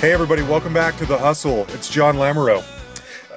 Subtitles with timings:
[0.00, 1.66] Hey, everybody, welcome back to The Hustle.
[1.74, 2.64] It's John Lamoureux.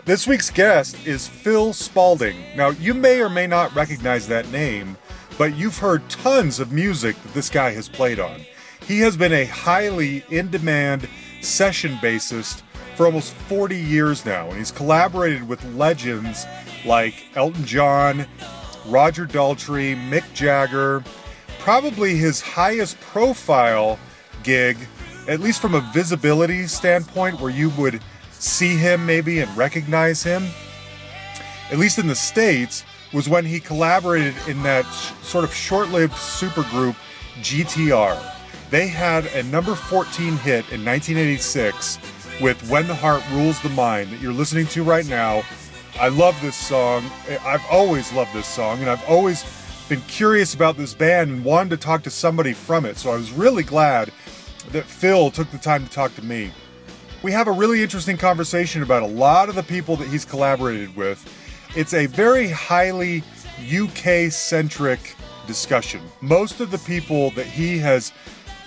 [0.06, 2.38] This week's guest is Phil Spalding.
[2.56, 4.96] Now, you may or may not recognize that name,
[5.38, 8.46] but you've heard tons of music that this guy has played on.
[8.88, 11.10] He has been a highly in demand
[11.42, 12.62] session bassist
[12.96, 16.46] for almost 40 years now, and he's collaborated with legends
[16.86, 18.26] like Elton John,
[18.86, 21.04] Roger Daltrey, Mick Jagger.
[21.60, 24.00] Probably his highest profile
[24.44, 24.78] gig
[25.28, 30.48] at least from a visibility standpoint, where you would see him maybe and recognize him,
[31.72, 35.90] at least in the States, was when he collaborated in that sh- sort of short
[35.90, 36.96] lived supergroup
[37.42, 38.22] GTR.
[38.70, 42.00] They had a number 14 hit in 1986
[42.42, 45.44] with When the Heart Rules the Mind that you're listening to right now.
[46.00, 47.06] I love this song.
[47.46, 49.46] I've always loved this song, and I've always
[49.90, 52.98] been curious about this band and wanted to talk to somebody from it.
[52.98, 54.12] So I was really glad
[54.72, 56.52] that Phil took the time to talk to me.
[57.22, 60.96] We have a really interesting conversation about a lot of the people that he's collaborated
[60.96, 61.26] with.
[61.76, 63.24] It's a very highly
[63.72, 65.16] UK centric
[65.48, 66.02] discussion.
[66.22, 68.12] Most of the people that he has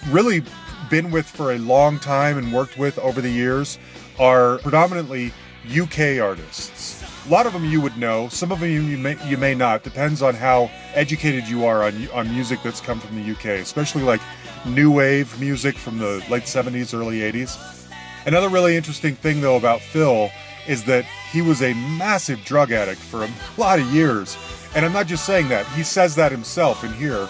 [0.09, 0.43] really
[0.91, 3.79] been with for a long time and worked with over the years
[4.19, 5.33] are predominantly
[5.69, 6.96] UK artists.
[7.27, 9.83] A lot of them you would know, some of them you may, you may not.
[9.83, 14.03] Depends on how educated you are on, on music that's come from the UK, especially
[14.03, 14.21] like
[14.65, 17.89] new wave music from the late 70s, early 80s.
[18.27, 20.31] Another really interesting thing, though, about Phil
[20.69, 24.37] is that he was a massive drug addict for a lot of years.
[24.77, 27.29] And I'm not just saying that, he says that himself in here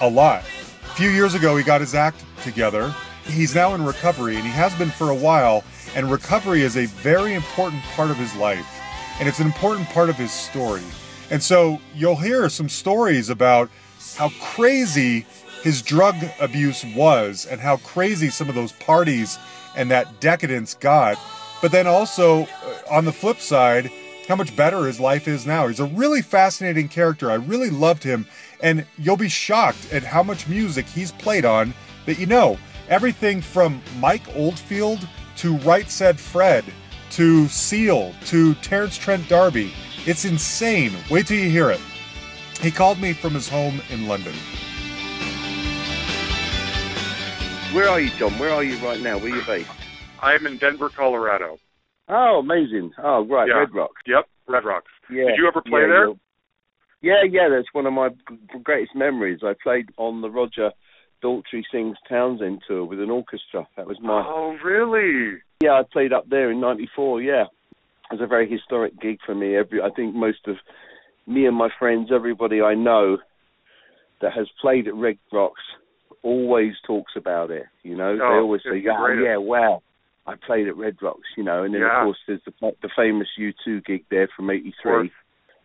[0.00, 0.40] a lot.
[0.40, 2.92] A few years ago, he got his act together.
[3.24, 5.62] He's now in recovery, and he has been for a while.
[5.94, 8.75] And recovery is a very important part of his life,
[9.18, 10.82] and it's an important part of his story.
[11.30, 13.70] And so you'll hear some stories about
[14.16, 15.26] how crazy
[15.62, 19.38] his drug abuse was and how crazy some of those parties
[19.76, 21.18] and that decadence got.
[21.60, 22.46] But then also, uh,
[22.90, 23.90] on the flip side,
[24.28, 25.68] how much better his life is now.
[25.68, 27.30] He's a really fascinating character.
[27.30, 28.26] I really loved him.
[28.62, 31.74] And you'll be shocked at how much music he's played on
[32.06, 32.58] that you know.
[32.88, 35.06] Everything from Mike Oldfield
[35.38, 36.64] to Right Said Fred
[37.16, 39.72] to Seal to Terence Trent D'Arby.
[40.04, 40.92] It's insane.
[41.10, 41.80] Wait till you hear it.
[42.60, 44.34] He called me from his home in London.
[47.74, 48.32] Where are you, John?
[48.38, 49.16] Where are you right now?
[49.16, 49.70] Where are you based?
[50.20, 51.58] I'm in Denver, Colorado.
[52.08, 52.92] Oh, amazing.
[53.02, 53.60] Oh, right, Yeah.
[53.60, 54.02] Red Rocks.
[54.06, 54.92] Yep, Red Rocks.
[55.10, 55.24] Yeah.
[55.24, 56.04] Did you ever play yeah, there?
[56.04, 56.18] you're-
[57.00, 58.10] Yeah, yeah, that's one of my
[58.62, 59.40] greatest memories.
[59.42, 60.70] I played on the Roger
[61.26, 63.66] Daltrey Sings Townshend tour with an orchestra.
[63.76, 65.38] That was my Oh, really?
[65.60, 67.20] Yeah, I played up there in '94.
[67.22, 69.56] Yeah, it was a very historic gig for me.
[69.56, 70.56] Every I think most of
[71.26, 73.18] me and my friends, everybody I know
[74.20, 75.62] that has played at Red Rocks,
[76.22, 77.66] always talks about it.
[77.82, 79.24] You know, they Oh, always say, "Yeah, greatest.
[79.24, 79.82] yeah, wow."
[80.28, 82.00] I played at Red Rocks, you know, and then Yeah.
[82.00, 85.10] of course there's the the famous U2 gig there from Of '83.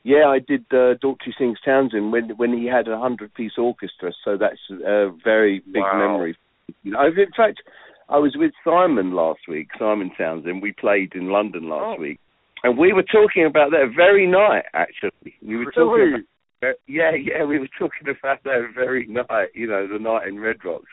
[0.04, 4.12] Yeah, I did uh, Daltrey Sings Townshend when when he had a hundred piece orchestra,
[4.26, 5.98] so that's a very big Wow.
[5.98, 6.38] memory.
[6.84, 7.62] You know, in fact,
[8.10, 10.62] I was with Simon last week, Simon Townshend.
[10.62, 12.02] We played in London last Oh.
[12.02, 12.20] week,
[12.64, 14.66] and we were talking about that very night.
[14.74, 16.26] Actually, we were talking.
[16.62, 19.50] About, yeah, yeah, we were talking about that very night.
[19.54, 20.90] You know, the night in Red Rocks.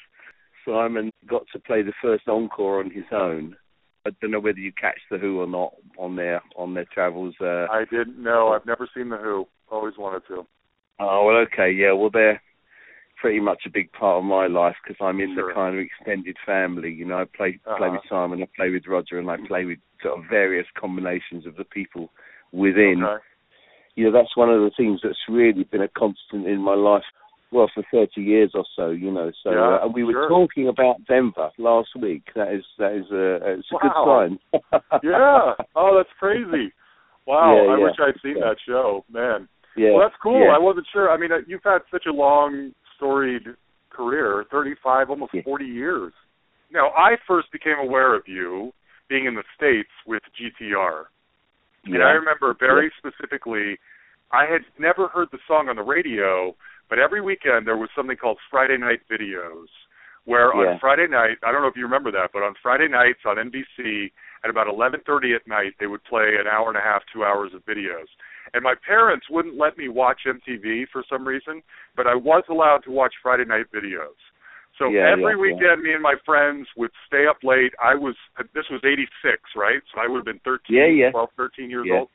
[0.66, 3.56] Simon got to play the first encore on his own.
[4.08, 7.34] I don't know whether you catch the Who or not on their on their travels.
[7.40, 8.48] Uh, I didn't know.
[8.48, 9.46] I've never seen The Who.
[9.70, 10.46] Always wanted to.
[11.00, 11.92] Oh well, okay, yeah.
[11.92, 12.40] Well, they're
[13.20, 15.48] pretty much a big part of my life because I'm in Sure.
[15.48, 16.92] the kind of extended family.
[16.92, 17.92] You know, I play play Uh-huh.
[17.92, 21.56] with Simon, I play with Roger, and I play with sort of various combinations of
[21.56, 22.10] the people
[22.52, 23.02] within.
[23.04, 23.22] Okay.
[23.96, 27.02] You know, that's one of the things that's really been a constant in my life.
[27.50, 29.30] Well, for 30 years or so, you know.
[29.42, 30.28] So, Yeah, uh, we were sure.
[30.28, 32.24] talking about Denver last week.
[32.34, 33.80] That is that is a it's a Wow.
[33.82, 34.82] good sign.
[35.02, 35.54] Yeah.
[35.74, 36.72] Oh, that's crazy.
[37.26, 37.54] Wow.
[37.56, 37.84] Yeah, I yeah.
[37.84, 39.04] wish I'd seen that show.
[39.10, 39.48] Man.
[39.76, 39.92] yeah.
[39.92, 40.50] Well, that's cool.
[40.50, 41.10] I wasn't sure.
[41.10, 43.44] I mean, uh, you've had such a long, storied
[43.90, 45.42] career 35, almost Yeah.
[45.42, 46.12] 40 years.
[46.70, 48.72] Now, I first became aware of you
[49.08, 51.06] being in the States with GTR.
[51.86, 53.78] And I remember very specifically,
[54.32, 56.54] I had never heard the song on the radio,
[56.88, 59.68] but every weekend there was something called Friday Night Videos,
[60.24, 60.72] where Yeah.
[60.72, 63.38] on Friday night, I don't know if you remember that, but on Friday nights on
[63.38, 64.12] NBC
[64.44, 67.54] at about 11:30 at night, they would play an hour and a half, two hours
[67.54, 68.08] of videos.
[68.54, 71.62] And my parents wouldn't let me watch MTV for some reason,
[71.96, 74.16] but I was allowed to watch Friday Night Videos.
[74.78, 77.74] So Yeah, every yeah, weekend, me and my friends would stay up late.
[77.82, 78.16] I was
[78.52, 79.82] this was '86, right?
[79.92, 81.10] So I would have been 13, Yeah, yeah.
[81.10, 82.10] 12, 13 years old.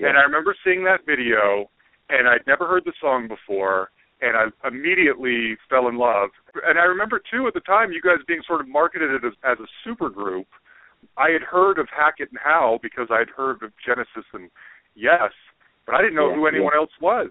[0.00, 1.70] And I remember seeing that video,
[2.08, 3.90] and I'd never heard the song before.
[4.20, 6.30] and I immediately fell in love.
[6.66, 9.58] And I remember too at the time you guys being sort of marketed as, as
[9.60, 10.48] a super group.
[11.16, 14.50] I had heard of Hackett and Howe because I had heard of Genesis and
[14.96, 15.30] Yes,
[15.86, 16.80] but I didn't know Yeah, who anyone yeah.
[16.80, 17.30] else was.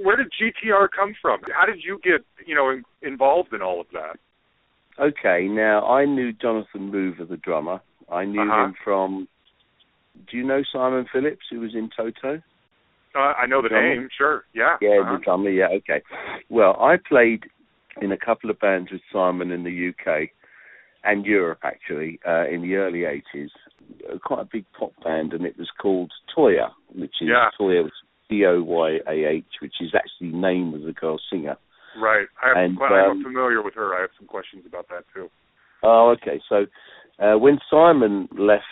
[0.00, 1.38] Where did GTR come from?
[1.56, 4.16] How did you get, you know, in, involved in all of that?
[4.98, 7.80] Okay, now I knew Jonathan Mover, the drummer.
[8.10, 8.64] I knew Uh-huh.
[8.64, 9.28] him from.
[10.28, 12.42] Do you know Simon Phillips, who was in Toto?
[13.14, 13.94] Uh, I know the Drummer?
[13.94, 14.44] name, sure.
[14.54, 14.76] Yeah.
[14.80, 15.18] Yeah, uh-huh.
[15.18, 15.50] the drummer.
[15.50, 16.02] Yeah, okay.
[16.50, 17.44] Well, I played
[18.02, 20.30] in a couple of bands with Simon in the UK
[21.04, 23.48] and Europe, actually, uh, in the early '80s.
[24.10, 27.50] Uh, Quite a big pop band, and it was called Toyah, which is Yeah.
[27.60, 27.88] Toyah,
[28.28, 31.56] T O Y A H, which is actually the name of the girl singer.
[31.96, 32.26] Right.
[32.42, 33.94] I have And, some, que- I'm um, familiar with her.
[33.94, 35.28] I have some questions about that too.
[35.82, 36.40] Oh, okay.
[36.48, 36.66] So
[37.22, 38.64] uh, when Simon left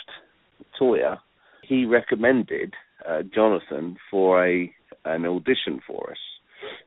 [0.80, 1.18] Toyah,
[1.62, 2.72] he recommended
[3.08, 4.72] uh, Jonathan for a
[5.04, 6.18] an audition for us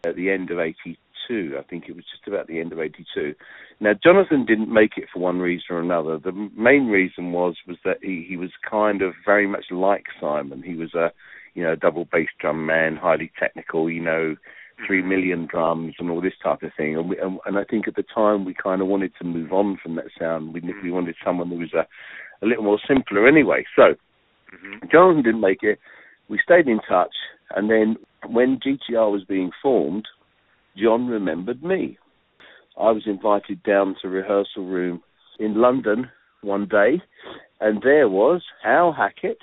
[0.05, 1.57] at the end of '82.
[1.59, 3.35] I think it was just about the end of '82.
[3.79, 6.17] Now Jonathan didn't make it for one reason or another.
[6.17, 10.63] The main reason was was that he, he was kind of very much like Simon.
[10.63, 11.11] He was a
[11.53, 13.89] you know double bass drum man, highly technical.
[13.89, 14.35] You know
[14.85, 16.97] three million drums and all this type of thing.
[16.97, 19.53] And, we, and, and I think at the time we kind of wanted to move
[19.53, 20.53] on from that sound.
[20.53, 21.87] We we wanted someone who was a
[22.41, 23.65] a little more simpler anyway.
[23.75, 23.95] So
[24.51, 25.79] hmm Jonathan didn't make it.
[26.29, 27.15] We stayed in touch,
[27.55, 30.07] and then when GTR was being formed,
[30.75, 31.97] John remembered me.
[32.77, 35.01] I was invited down to rehearsal room
[35.39, 36.09] in London
[36.41, 37.01] one day,
[37.59, 39.39] and there was Howe Hackett,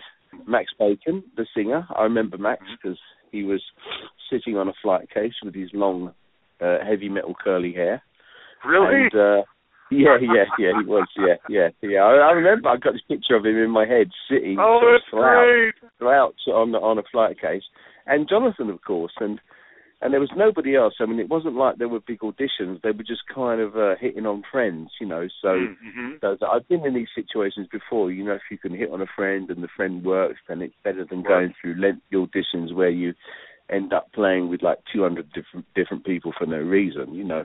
[0.47, 1.87] Max Bacon, the singer.
[1.97, 2.99] I remember Max because
[3.31, 3.63] he was
[4.31, 6.13] sitting on a flight case with his long,
[6.61, 8.03] uh, heavy metal curly hair.
[8.65, 9.09] Really?
[9.13, 9.43] And, uh,
[9.93, 12.01] yeah, yeah, yeah, he was, yeah, yeah, yeah.
[12.01, 14.95] I, I remember I got this picture of him in my head sitting oh, sort
[14.95, 15.01] of
[15.81, 17.63] that's slouched, on on a flight case,
[18.07, 19.41] and Jonathan, of course, and
[20.01, 20.95] and there was nobody else.
[21.01, 23.95] I mean, it wasn't like there were big auditions; they were just kind of uh,
[24.01, 25.29] hitting on friends, you know.
[25.41, 25.49] So.
[25.49, 26.11] mm-hmm.
[26.21, 28.11] So so I've been in these situations before.
[28.11, 30.75] You know, if you can hit on a friend and the friend works, then it's
[30.83, 31.29] better than Right.
[31.29, 33.15] going through lengthy auditions where you
[33.73, 37.15] end up playing with like 200 different different people for no reason.
[37.15, 37.45] You know,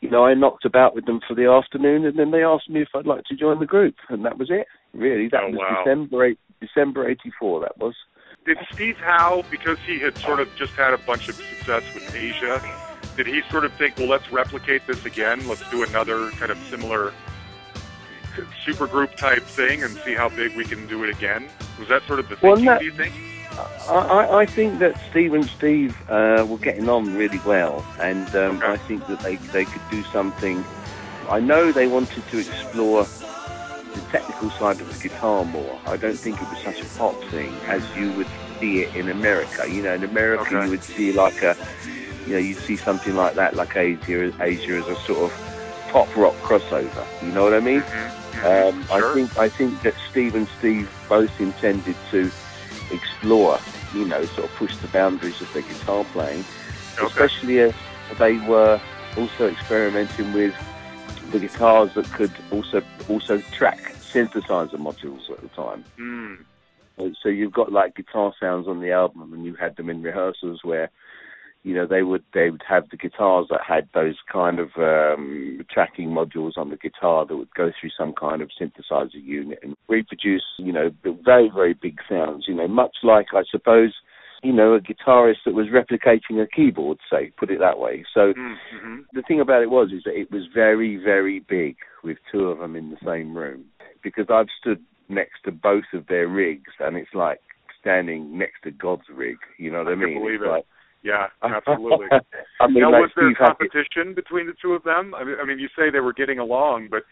[0.00, 2.82] you know, I knocked about with them for the afternoon, and then they asked me
[2.82, 4.66] if I'd like to join the group, and that was it.
[4.92, 5.82] Really, that Oh, was wow.
[5.84, 7.60] December eight, December '84.
[7.60, 7.94] That was.
[8.44, 12.14] Did Steve Howe, because he had sort of just had a bunch of success with
[12.14, 12.62] Asia,
[13.16, 15.46] did he sort of think, well, let's replicate this again?
[15.46, 17.12] Let's do another kind of similar
[18.64, 21.48] super group type thing and see how big we can do it again?
[21.78, 23.12] Was that sort of the Well, thinking, do you think?
[23.88, 28.62] I, I, think that Steve and Steve uh, were getting on really well, and um.
[28.64, 30.64] I think that they they could do something.
[31.30, 33.04] I know they wanted to explore
[33.94, 35.78] the technical side of the guitar more.
[35.86, 38.26] I don't think it was such a pop thing as you would
[38.60, 39.68] see it in America.
[39.68, 40.64] You know, in America Okay.
[40.64, 41.56] you would see like a,
[42.26, 45.32] you know, you'd see something like that, like Asia, Asia as a sort of
[45.90, 47.04] pop rock crossover.
[47.22, 47.82] You know what I mean?
[47.82, 49.10] Mhm, Um, mhm, sure.
[49.10, 52.30] I think I think that Steve and Steve both intended to
[52.90, 53.58] explore,
[53.94, 56.44] you know, sort of push the boundaries of their guitar playing,
[56.98, 57.06] Okay.
[57.06, 57.74] especially as
[58.18, 58.80] they were
[59.16, 60.54] also experimenting with
[61.30, 63.78] the guitars that could also also track
[64.12, 65.84] synthesizer modules at the time.
[65.98, 66.38] Mm,
[66.98, 70.02] So- So you've got like guitar sounds on the album, and you had them in
[70.02, 70.90] rehearsals where,
[71.62, 75.60] you know, they would they would have the guitars that had those kind of um,
[75.70, 79.74] tracking modules on the guitar that would go through some kind of synthesizer unit and
[79.88, 82.44] reproduce, you know, the very very big sounds.
[82.46, 83.92] You know, much like I suppose,
[84.42, 88.04] you know, a guitarist that was replicating a keyboard, say, put it that way.
[88.14, 89.04] So mm, mhm.
[89.12, 92.58] the thing about it was is that it was very very big with two of
[92.58, 93.64] them in the same room
[94.02, 97.40] because I've stood next to both of their rigs and it's like
[97.80, 99.38] standing next to God's rig.
[99.58, 100.22] You know what I, I mean?
[101.02, 101.40] Believe It's it.
[101.42, 102.06] like- Yeah, absolutely.
[102.60, 105.14] I mean, now, like was there Steve competition between the two of them?
[105.14, 107.02] I mean, I mean, you say they were getting along, but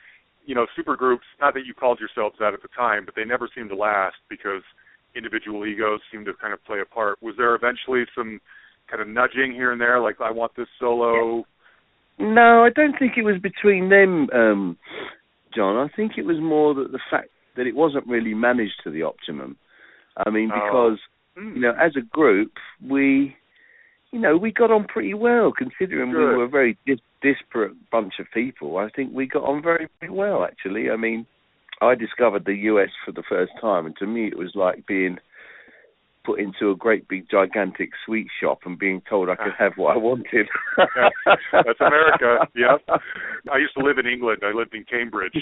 [0.44, 1.26] you know, supergroups.
[1.40, 4.16] Not that you called yourselves that at the time, but they never seemed to last
[4.28, 4.62] because
[5.14, 7.20] individual egos seemed to kind of play a part.
[7.22, 8.40] Was there eventually some
[8.88, 11.44] kind of nudging here and there, like I want this solo?
[12.18, 14.76] No, I don't think it was between them, um,
[15.54, 15.76] John.
[15.76, 19.02] I think it was more that the fact that it wasn't really managed to the
[19.02, 19.56] optimum.
[20.24, 20.60] I mean, Oh.
[20.60, 20.98] because
[21.36, 21.54] Hmm.
[21.56, 22.52] you know, as a group,
[22.86, 23.36] we,
[24.16, 28.14] you know, we got on pretty well considering we were a very dis- disparate bunch
[28.18, 28.78] of people.
[28.78, 30.88] I think we got on very, very well, actually.
[30.88, 31.26] I mean,
[31.82, 35.18] I discovered the US for the first time, and to me, it was like being
[36.24, 39.94] put into a great big gigantic sweet shop and being told I could have what
[39.94, 40.48] I wanted.
[41.52, 42.46] That's America.
[42.56, 42.78] Yeah.
[43.52, 44.40] I used to live in England.
[44.42, 45.36] I lived in Cambridge,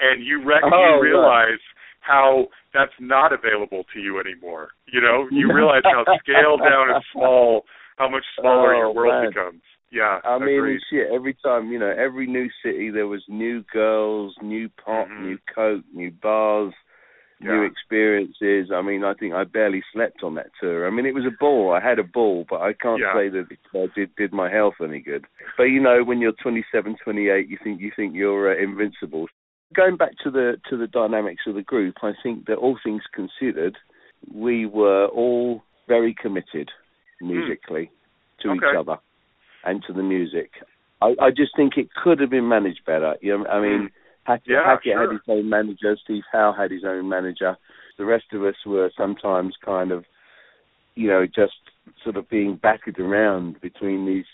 [0.00, 1.60] and you rec- Oh, you realize
[2.00, 4.68] how that's not available to you anymore.
[4.90, 7.64] You know, you realize how scaled down and small
[7.96, 9.30] how much smaller Oh, your world man.
[9.30, 9.62] becomes.
[9.90, 10.80] Yeah, I mean, agreed.
[10.90, 11.10] shit.
[11.12, 15.20] Every time, you know, every new city there was new girls, new pop, Mhm.
[15.20, 16.74] new coke, new bars,
[17.40, 18.72] new experiences.
[18.72, 20.86] I mean, I think I barely slept on that tour.
[20.86, 21.72] I mean, it was a ball.
[21.72, 23.12] I had a ball, but I can't Yeah.
[23.12, 25.26] say that it uh, did did my health any good.
[25.56, 29.28] But you know, when you're 27, 28, you think you think you're uh, invincible.
[29.74, 33.02] Going back to the to the dynamics of the group, I think that all things
[33.12, 33.76] considered,
[34.32, 36.70] we were all very committed
[37.24, 37.90] musically
[38.42, 38.56] to hmm.
[38.56, 38.96] each other
[39.64, 40.50] and to the music.
[41.02, 43.14] I, I just think it could have been managed better.
[43.20, 43.86] You know, I mean, hmm.
[44.24, 45.96] Hackett, Yeah, Hackett had his own manager.
[46.02, 47.56] Steve Howe had his own manager.
[47.98, 50.04] The rest of us were sometimes kind of,
[50.94, 51.52] you know, just
[52.02, 54.24] sort of being battered around between these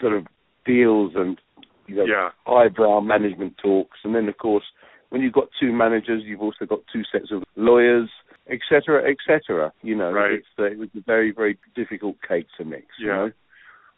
[0.00, 0.26] sort of
[0.66, 1.38] deals and
[1.86, 4.64] you know yeah, eyebrow management talks, and then of course
[5.10, 8.10] when you've got two managers, you've also got two sets of lawyers,
[8.50, 9.72] etc., etc.
[9.82, 10.32] You know, Right.
[10.32, 12.86] it's uh, it was a very very difficult cake to mix.
[12.98, 13.16] You Yeah.
[13.16, 13.32] know?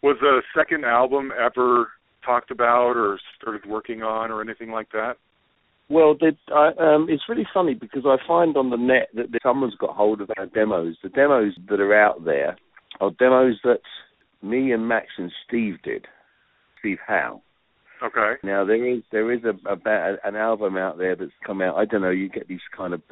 [0.03, 1.91] was a second album ever
[2.25, 5.17] talked about or started working on or anything like that?
[5.89, 9.77] Well, they, I, um, it's really funny because I find on the net that someone's
[9.77, 10.97] got hold of our demos.
[11.03, 12.57] The demos that are out there
[13.01, 13.81] are demos that
[14.43, 16.07] me and Max and Steve did.
[16.81, 17.41] Steve Howe.
[18.03, 18.35] Okay.
[18.43, 21.77] Now there is there is a, a an album out there that's come out.
[21.77, 22.11] I don't know.
[22.11, 23.07] You get these kind of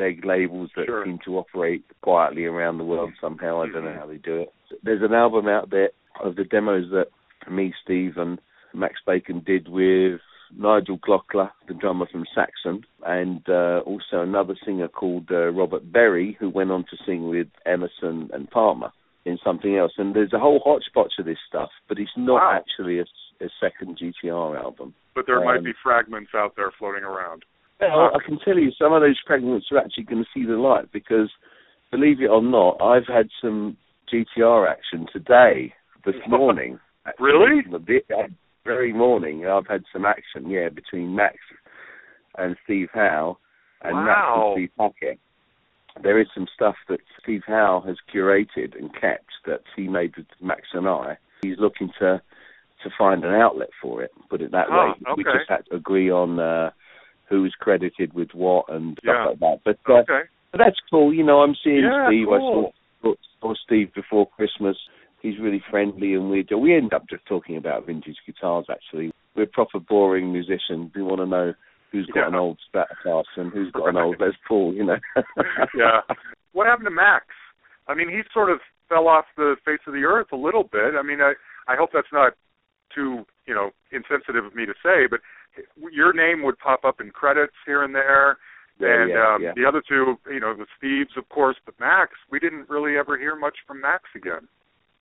[0.00, 1.04] bootleg labels that Sure.
[1.04, 3.62] seem to operate quietly around the world somehow.
[3.62, 4.52] I don't know how they do it.
[4.82, 5.90] There's an album out there
[6.22, 7.08] of the demos that
[7.50, 8.38] me, Steve, and
[8.74, 10.20] Max Bacon did with
[10.56, 16.36] Nigel Glockler, the drummer from Saxon, and uh, also another singer called uh, Robert Berry,
[16.40, 18.90] who went on to sing with Emerson and Palmer
[19.24, 19.92] in something else.
[19.98, 22.52] And there's a whole hodgepodge of this stuff, but it's not Wow.
[22.54, 23.04] actually a,
[23.44, 24.94] a second GTR album.
[25.14, 27.44] But there might Um, be fragments out there floating around.
[27.80, 30.56] Well, I can tell you some of those fragments are actually going to see the
[30.58, 31.30] light because,
[31.90, 33.76] believe it or not, I've had some
[34.12, 35.72] GTR action today,
[36.04, 36.78] this morning.
[37.18, 37.62] Really?
[37.70, 38.02] The
[38.64, 41.36] very morning, I've had some action, yeah, between Max
[42.38, 43.38] and Steve Howe
[43.82, 44.54] and Max Wow.
[44.56, 45.18] and Steve Hackett.
[46.02, 50.26] There is some stuff that Steve Howe has curated and kept that he made with
[50.40, 51.16] Max and I.
[51.42, 52.20] He's looking to
[52.84, 54.94] to find an outlet for it, put it that Ah, way.
[55.18, 55.38] We okay.
[55.38, 56.70] just had to agree on uh,
[57.30, 59.24] who's credited with what and stuff Yeah.
[59.26, 59.60] like that.
[59.64, 60.28] But, uh, Okay.
[60.52, 61.14] but that's cool.
[61.14, 62.28] You know, I'm seeing Yeah, Steve.
[62.28, 62.70] I saw,
[63.40, 64.76] saw Steve before Christmas.
[65.22, 68.66] He's really friendly, and we do we end up just talking about vintage guitars.
[68.68, 70.90] Actually, we're proper boring musicians.
[70.94, 71.54] We want to know
[71.92, 74.74] who's got an old Stratocaster and who's got an old Les Paul.
[74.74, 74.96] You know.
[75.74, 76.00] yeah.
[76.52, 77.26] What happened to Max?
[77.86, 80.94] I mean, he sort of fell off the face of the earth a little bit.
[80.98, 81.34] I mean, I
[81.68, 82.32] I hope that's not
[82.94, 85.20] too you know insensitive of me to say, but
[85.92, 88.38] your name would pop up in credits here and there.
[88.78, 89.52] Yeah, and yeah, um, yeah.
[89.54, 93.18] the other two, you know, the Steves, of course, but Max, we didn't really ever
[93.18, 94.48] hear much from Max again.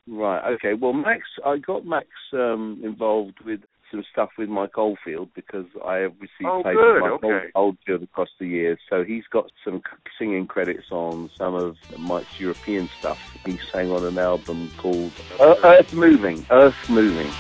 [0.06, 0.54] Right.
[0.56, 0.74] Okay.
[0.74, 5.96] Well, Max, I got Max um, involved with some stuff with Mike Oldfield because I
[5.98, 7.46] have received Oh, papers good, Mike Old- okay.
[7.56, 8.80] Oldfield across the years.
[8.90, 9.82] So he's got some
[10.18, 13.18] singing credits on some of Mike's European stuff.
[13.46, 16.46] He sang on an album called uh, Earth Moving.
[16.52, 17.32] Earth Moving.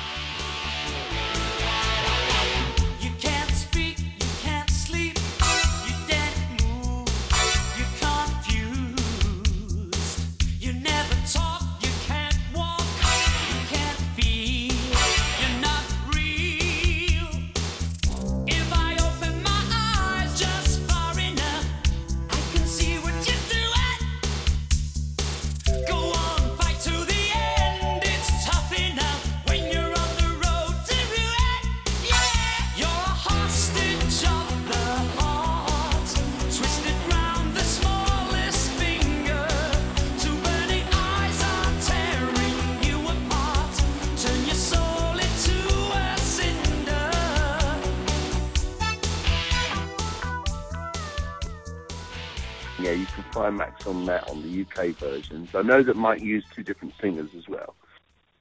[54.79, 55.49] UK versions.
[55.53, 57.75] I know that Mike used two different singers as well.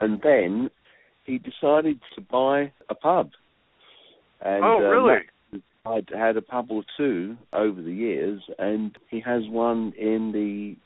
[0.01, 0.71] And then
[1.25, 3.31] he decided to buy a pub.
[4.41, 5.19] And, Oh, uh, really?
[5.87, 10.77] I'd had a pub or two over the years, and he has one in the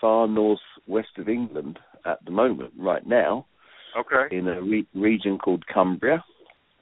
[0.00, 3.46] far north west of England at the moment, right now,
[3.96, 4.36] Okay.
[4.36, 6.22] in a re- region called Cumbria.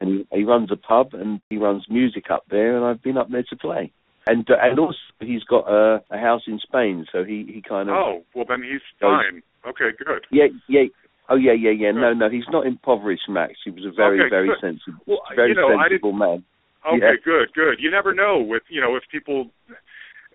[0.00, 3.18] And he, he runs a pub and he runs music up there, and I've been
[3.18, 3.92] up there to play.
[4.26, 7.88] And uh, and also he's got a, a house in Spain, so he he kind
[7.88, 9.42] of Oh, well then he's fine.
[9.66, 10.26] Okay, good.
[10.30, 10.84] yeah yeah
[11.28, 13.54] oh yeah yeah yeah no no he's not impoverished Max.
[13.64, 14.58] He was a very Okay, very good.
[14.60, 16.44] sensible Well, very you know, sensible man.
[16.86, 17.12] Okay, Yeah.
[17.24, 17.76] good, good.
[17.78, 19.50] You never know with you know if people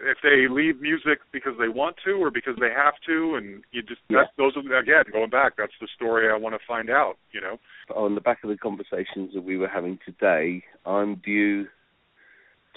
[0.01, 3.81] if they leave music because they want to or because they have to, and you
[3.81, 4.23] just Yeah.
[4.23, 5.53] that's those are again going back.
[5.57, 7.17] That's the story I want to find out.
[7.31, 7.59] You know.
[7.95, 11.67] on the back of the conversations that we were having today, I'm due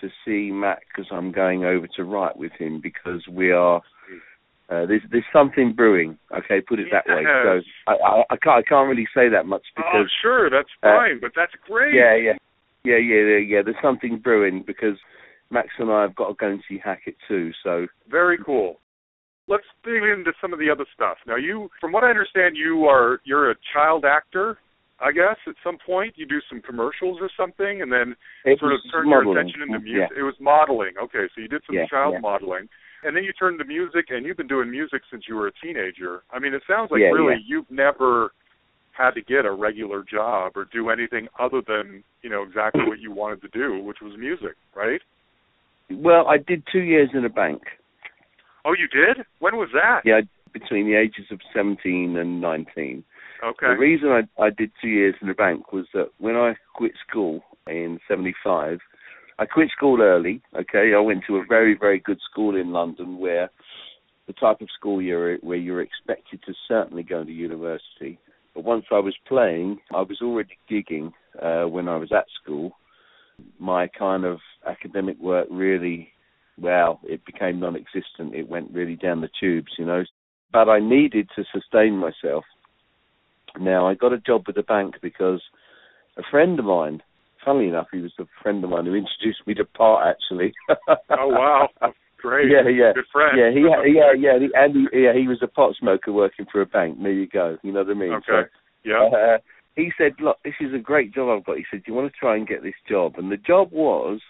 [0.01, 3.83] to see Matt because I'm going over to write with him because we are.
[4.71, 6.19] Uh, there's there's something brewing.
[6.37, 7.23] Okay, put it that way.
[7.25, 9.91] So I, I I can't I can't really say that much because.
[9.95, 11.95] oh, because sure, that's uh, fine, but that's great.
[11.95, 12.37] yeah yeah
[12.85, 13.63] yeah yeah yeah yeah.
[13.65, 14.99] There's something brewing because
[15.51, 17.51] Max and I have got to go and see Hackett too.
[17.63, 18.81] So Very cool.
[19.47, 21.17] Let's dig into some of the other stuff.
[21.27, 24.59] Now, you, from what I understand, you are you're a child actor.
[25.01, 28.73] I guess at some point you do some commercials or something, and then it sort
[28.73, 29.95] of turn your attention into mm, Yeah.
[29.95, 30.17] music.
[30.19, 30.95] It was modeling.
[31.01, 32.21] Okay, so you did some Yeah, child yeah.
[32.21, 32.69] modeling,
[33.05, 35.53] and then you turned to music, and you've been doing music since you were a
[35.53, 36.23] teenager.
[36.33, 37.47] I mean, it sounds like Yeah, really yeah.
[37.47, 38.33] you've never
[38.93, 42.99] had to get a regular job or do anything other than you know exactly what
[42.99, 45.01] you wanted to do, which was music, right?
[45.91, 47.63] Well, I did two years in a bank.
[48.65, 49.25] Oh, you did?
[49.39, 50.01] When was that?
[50.05, 53.05] Yeah, between the ages of 17 and 19.
[53.45, 53.67] Okay.
[53.69, 56.93] The reason I, I did two years in the bank was that when I quit
[57.09, 58.79] school in '75,
[59.39, 60.43] I quit school early.
[60.57, 63.51] Okay, I went to a very very good school in London where
[64.27, 68.19] the type of school you're where you're expected to certainly go to university.
[68.55, 72.73] But once I was playing, I was already gigging uh, when I was at school.
[73.61, 76.09] My kind of academic work really,
[76.59, 78.35] well, it became non-existent.
[78.35, 80.03] It went really down the tubes, you know.
[80.53, 82.45] But I needed to sustain myself.
[83.59, 85.43] Now I got a job with the bank because
[86.17, 87.03] a friend of mine,
[87.45, 90.53] funnily enough, he was a friend of mine who introduced me to Part actually.
[91.11, 91.69] Oh wow,
[92.21, 92.51] great.
[92.51, 92.93] Yeah, yeah.
[92.95, 93.39] Good friend.
[93.39, 93.61] Yeah, he,
[93.93, 96.99] yeah, yeah, he, and he, yeah, he was a pot smoker working for a bank.
[97.01, 97.57] There you go.
[97.63, 98.13] You know what I mean?
[98.13, 98.25] Okay.
[98.27, 98.45] So,
[98.85, 99.05] Yeah.
[99.05, 99.39] uh,
[99.77, 102.13] he said, "Look, this is a great job I've got." He said, "Do you want
[102.13, 104.21] to try and get this job?" And the job was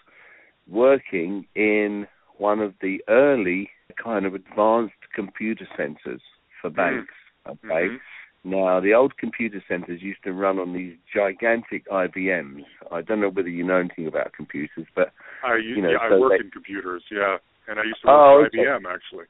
[0.67, 3.69] working in one of the early
[4.01, 6.21] kind of advanced computer centers
[6.61, 7.13] for banks.
[7.47, 7.87] Okay.
[7.89, 7.99] Mhm.
[8.43, 12.63] Now, the old computer centers used to run on these gigantic IBMs.
[12.91, 15.11] I don't know whether you know anything about computers, but
[15.43, 17.03] I used, you know, yeah, I so work they- in computers.
[17.11, 18.57] Yeah, and I used to work Oh, okay.
[18.59, 19.25] IBM actually.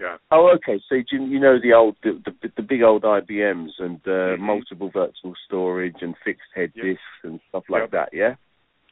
[0.00, 0.16] Yeah.
[0.32, 0.80] oh, okay.
[0.88, 4.38] So you, you know the old, the, the, the big old IBMs and uh, Mhm.
[4.40, 6.84] multiple virtual storage and fixed head Yep.
[6.84, 7.90] disks and stuff like Yep.
[7.92, 8.08] that.
[8.12, 8.34] Yeah.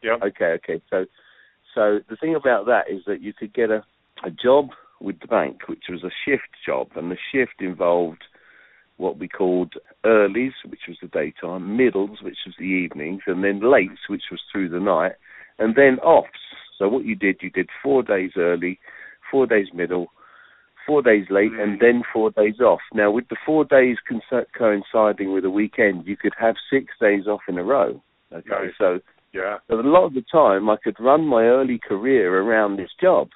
[0.02, 0.16] Yeah.
[0.22, 0.80] Okay, okay.
[0.90, 1.06] So,
[1.74, 3.84] so the thing about that is that you could get a
[4.24, 4.70] a job
[5.00, 8.22] with the bank, which was a shift job, and the shift involved
[8.96, 9.74] what we called
[10.04, 14.40] earlies, which was the daytime, middles, which was the evenings, and then lates, which was
[14.50, 15.12] through the night,
[15.58, 16.28] and then offs.
[16.78, 18.78] So what you did, you did four days early,
[19.30, 20.08] four days middle,
[20.86, 22.80] four days late, and then four days off.
[22.92, 27.26] Now, with the four days co- coinciding with a weekend, you could have six days
[27.26, 28.02] off in a row.
[28.32, 28.72] Okay, Nice.
[28.78, 29.00] so
[29.32, 29.58] Yeah.
[29.68, 33.30] but a lot of the time, I could run my early career around this job,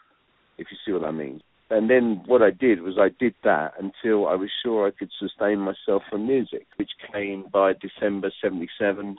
[0.59, 1.41] if you see what I mean.
[1.69, 5.11] And then what I did was I did that until I was sure I could
[5.19, 9.17] sustain myself from music, which came by December 77.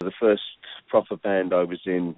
[0.00, 0.42] The first
[0.88, 2.16] proper band I was in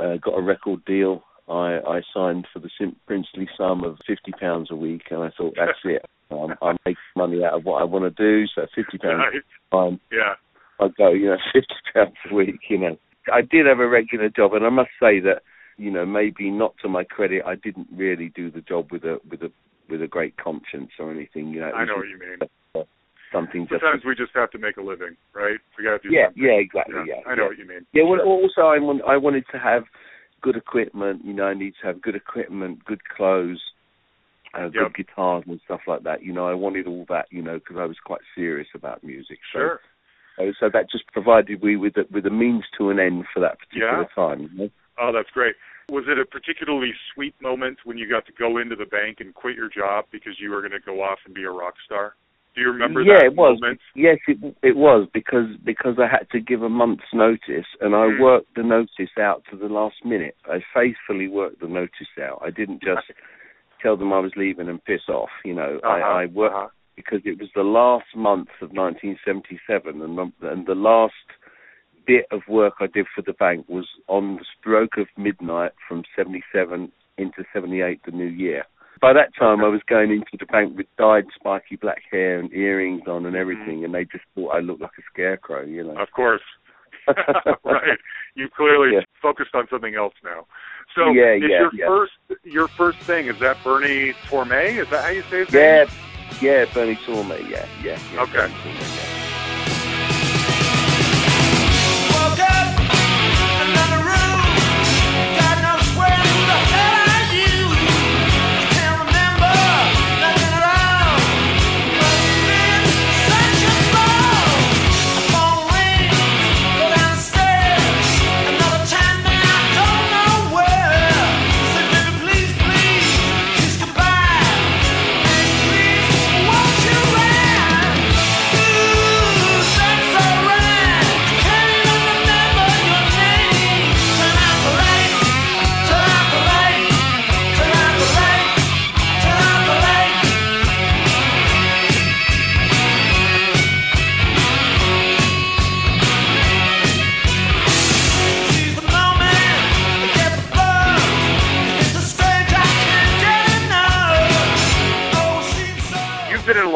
[0.00, 1.22] uh, got a record deal.
[1.48, 5.54] I, I signed for the sim- princely sum of £50 a week, and I thought,
[5.56, 6.04] that's it.
[6.30, 9.42] I'm, I'm making money out of what I want to do, so £50 Nice.
[9.70, 9.98] fine.
[10.12, 10.34] Yeah.
[10.80, 12.98] I'd go, you know, fifty pounds a week, you know.
[13.32, 15.42] I did have a regular job and I must say that,
[15.78, 19.18] you know, maybe not to my credit, I didn't really do the job with a
[19.30, 19.50] with a
[19.88, 21.70] with a great conscience or anything, you know.
[21.70, 22.86] I know what you mean.
[23.32, 25.58] Something just Sometimes we just have to make a living, right?
[25.76, 26.42] We got to do Yeah, something.
[26.42, 27.20] yeah, exactly, yeah.
[27.26, 27.48] I know yeah.
[27.48, 27.86] what you mean.
[27.92, 28.26] Yeah, well Sure.
[28.26, 29.84] also I want I wanted to have
[30.40, 33.60] good equipment, you know, I need to have good equipment, good clothes,
[34.54, 34.94] uh, good Yep.
[34.94, 36.22] guitars and stuff like that.
[36.22, 39.38] You know, I wanted all that, you know, because I was quite serious about music.
[39.52, 39.80] So Sure.
[40.36, 43.40] So, so that just provided me with a, with a means to an end for
[43.40, 44.14] that particular Yeah.
[44.14, 44.40] time.
[44.52, 44.70] You know?
[44.98, 45.56] Oh, that's great.
[45.90, 49.34] Was it a particularly sweet moment when you got to go into the bank and
[49.34, 52.14] quit your job because you were going to go off and be a rock star?
[52.54, 53.58] Do you remember yeah, that it was.
[53.60, 53.80] moment?
[53.94, 58.06] Yes, it it was because because I had to give a month's notice, and I
[58.08, 58.20] Mm.
[58.20, 60.36] worked the notice out to the last minute.
[60.44, 62.42] I faithfully worked the notice out.
[62.44, 63.06] I didn't just
[63.80, 65.30] tell them I was leaving and piss off.
[65.44, 66.68] You know, Uh-huh, I, I worked uh-huh.
[66.96, 71.14] because it was the last month of 1977, and the, and the last
[72.08, 76.02] bit of work I did for the bank was on the stroke of midnight from
[76.16, 78.64] 77 into 78, the new year.
[79.00, 82.52] By that time, I was going into the bank with dyed spiky black hair and
[82.52, 83.84] earrings on and everything, mm-hmm.
[83.84, 85.96] and they just thought I looked like a scarecrow, you know.
[85.98, 86.40] Of course.
[87.64, 87.98] right.
[88.34, 89.00] You clearly Yeah.
[89.22, 90.46] focused on something else now.
[90.94, 91.86] So Yeah, is yeah, your yeah.
[91.86, 92.12] first
[92.44, 94.78] your first thing, is that Bernie Torme?
[94.78, 95.88] Is that how you say his Yeah, name?
[96.40, 97.98] yeah, Bernie Torme, yeah, yeah.
[98.12, 99.17] yeah Okay.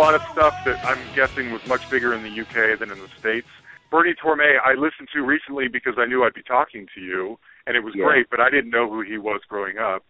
[0.03, 3.07] Lot of stuff that I'm guessing was much bigger in the UK than in the
[3.21, 3.47] States.
[3.89, 7.39] Bernie Torme, I listened to recently because I knew I'd be talking to you,
[7.69, 8.07] and it was Yeah.
[8.07, 10.03] great, but I didn't know who he was growing up.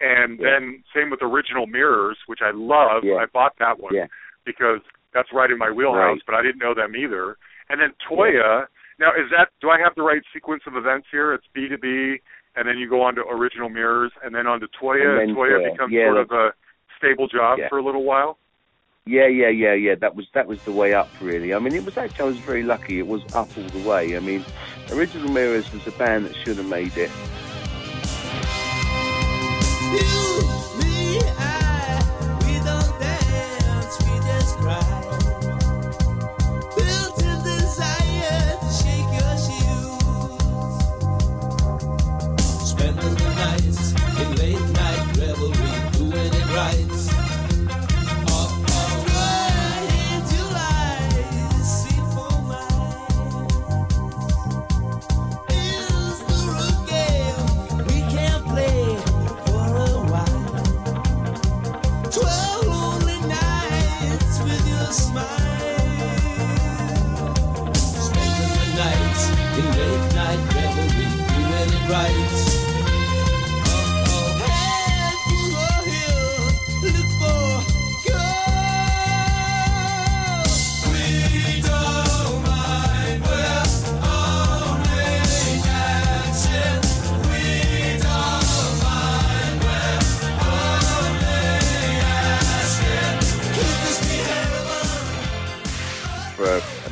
[0.00, 0.50] And Yeah.
[0.50, 3.02] then same with Original Mirrors, which I love.
[3.02, 3.16] Yeah.
[3.16, 4.08] I bought that one
[4.44, 6.26] because that's right in my wheelhouse, Right.
[6.26, 7.36] but I didn't know them either.
[7.70, 8.68] And then Toyah.
[9.00, 11.32] Now, is that do I have the right sequence of events here?
[11.32, 12.20] It's B to B,
[12.54, 15.18] and then you go on to Original Mirrors, and then on to Toyah.
[15.18, 15.72] And then Toyah Toyah.
[15.72, 16.54] becomes sort of a
[16.98, 18.38] stable job for a little while.
[19.10, 19.96] Yeah, yeah, yeah, yeah.
[19.96, 21.52] That was that was the way up, really.
[21.52, 23.00] I mean, it was actually I was very lucky.
[23.00, 24.16] It was up all the way.
[24.16, 24.44] I mean,
[24.92, 27.10] Original Mirrors was a band that should have made it.
[29.90, 30.06] You,
[30.78, 31.98] me, I,
[32.46, 35.06] we don't dance, we just cry.
[44.38, 46.99] Late night revelry, doing it right.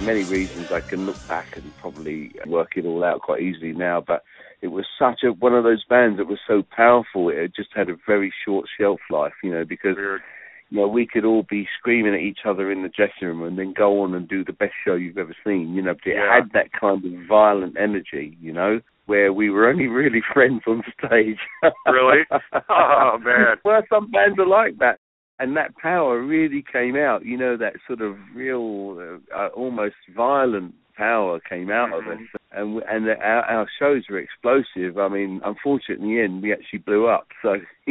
[0.08, 4.02] Many reasons, I can look back and probably work it all out quite easily now.
[4.04, 4.22] But
[4.62, 7.28] it was such a one of those bands that was so powerful.
[7.28, 10.22] It just had a very short shelf life, you know, because Weird.
[10.70, 13.58] you know, we could all be screaming at each other in the dressing room and
[13.58, 15.74] then go on and do the best show you've ever seen.
[15.74, 16.34] You know, but it Yeah.
[16.34, 20.82] had that kind of violent energy, you know, where we were only really friends on
[21.04, 21.38] stage.
[21.86, 22.22] Really?
[22.70, 23.56] Oh, man.
[23.64, 24.98] Well, some bands are like that.
[25.40, 28.98] And that power really came out, you know, that sort of real,
[29.32, 32.18] uh, uh, almost violent power came out of us.
[32.50, 34.98] And and the, our, our shows were explosive.
[34.98, 37.28] I mean, unfortunately, in the end, we actually blew up.
[37.42, 37.54] So,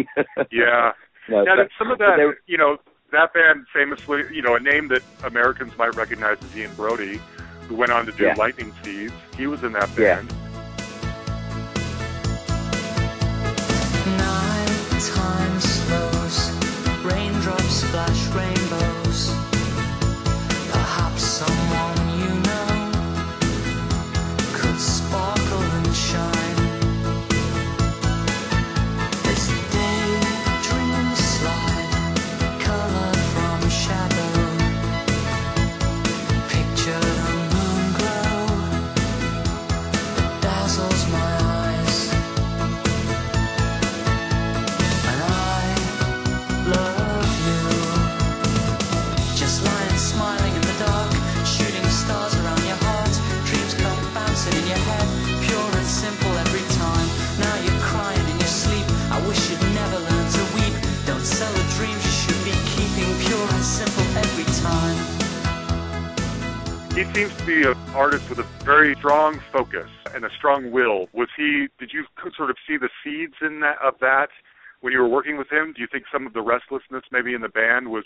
[0.51, 0.91] Yeah.
[1.29, 2.77] No, Now, but- some of that, there- you know,
[3.13, 7.19] that band famously, you know, a name that Americans might recognize is Ian Broudie,
[7.69, 8.33] who went on to do Yeah.
[8.37, 9.13] Lightning Seeds.
[9.37, 10.27] He was in that band.
[10.27, 10.46] Nighttime
[17.97, 18.56] raindrops splash
[66.97, 71.05] He seems to be an artist with a very strong focus and a strong will.
[71.13, 71.67] Was he?
[71.77, 72.05] Did you
[72.35, 74.29] sort of see the seeds in that of that
[74.81, 75.73] when you were working with him?
[75.75, 78.03] Do you think some of the restlessness maybe in the band was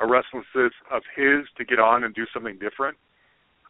[0.00, 2.96] a restlessness of his to get on and do something different?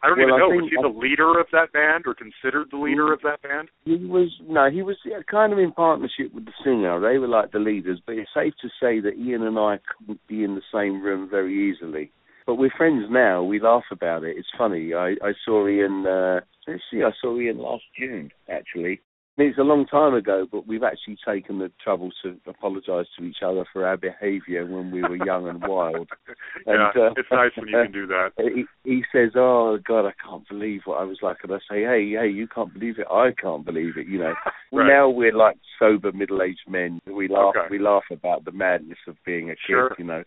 [0.05, 0.51] I don't Well, even I know.
[0.51, 3.71] think- was he the leader of that band or considered the leader of that band?
[3.85, 7.01] He was no, he was yeah, kind of in partnership with the singer.
[7.01, 10.25] They were like the leaders, but it's safe to say that Ian and I couldn't
[10.29, 12.13] be in the same room very easily.
[12.47, 13.43] But we're friends now.
[13.43, 14.37] We laugh about it.
[14.37, 14.95] It's funny.
[14.95, 16.07] I, I saw Ian.
[16.07, 19.01] Uh, let's see, I saw Ian last June actually.
[19.39, 23.07] I mean, it's a long time ago, but we've actually taken the trouble to apologise
[23.17, 26.11] to each other for our behaviour when we were young and wild.
[26.67, 28.31] yeah, And, uh, it's nice when you can do that.
[28.37, 31.83] he, he says, "Oh God, I can't believe what I was like," and I say,
[31.83, 33.07] "Hey, hey, you can't believe it.
[33.11, 34.35] I can't believe it." You know.
[34.73, 34.87] Right.
[34.87, 37.01] Now we're like sober middle-aged men.
[37.05, 37.55] We laugh.
[37.57, 37.67] Okay.
[37.73, 39.67] We laugh about the madness of being a kid.
[39.67, 39.97] Sure.
[39.99, 40.23] You know.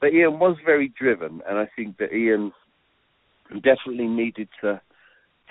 [0.00, 2.52] But Ian was very driven, and I think that Ian
[3.62, 4.80] definitely needed to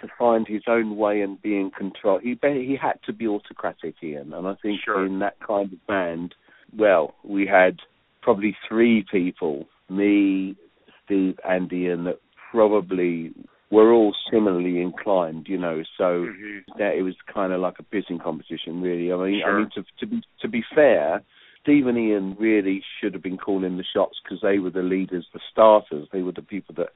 [0.02, 2.20] to find his own way and be in control.
[2.20, 5.06] He he had to be autocratic, Ian, and I think Sure.
[5.06, 6.36] in that kind of band,
[6.76, 7.80] well, we had
[8.22, 10.56] probably three people, me,
[11.04, 12.20] Steve, and Ian, that
[12.52, 13.34] probably
[13.72, 15.82] were all similarly inclined, you know.
[15.98, 16.66] So Mhm.
[16.78, 19.12] that it was kind of like a pissing competition, really.
[19.14, 21.22] I mean, I mean to to be to be fair,
[21.66, 25.26] Steve and Ian really should have been calling the shots because they were the leaders,
[25.34, 26.08] the starters.
[26.14, 26.90] They were the people that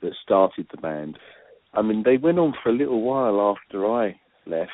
[0.00, 1.18] that started the band.
[1.74, 4.70] I mean, they went on for a little while after I left.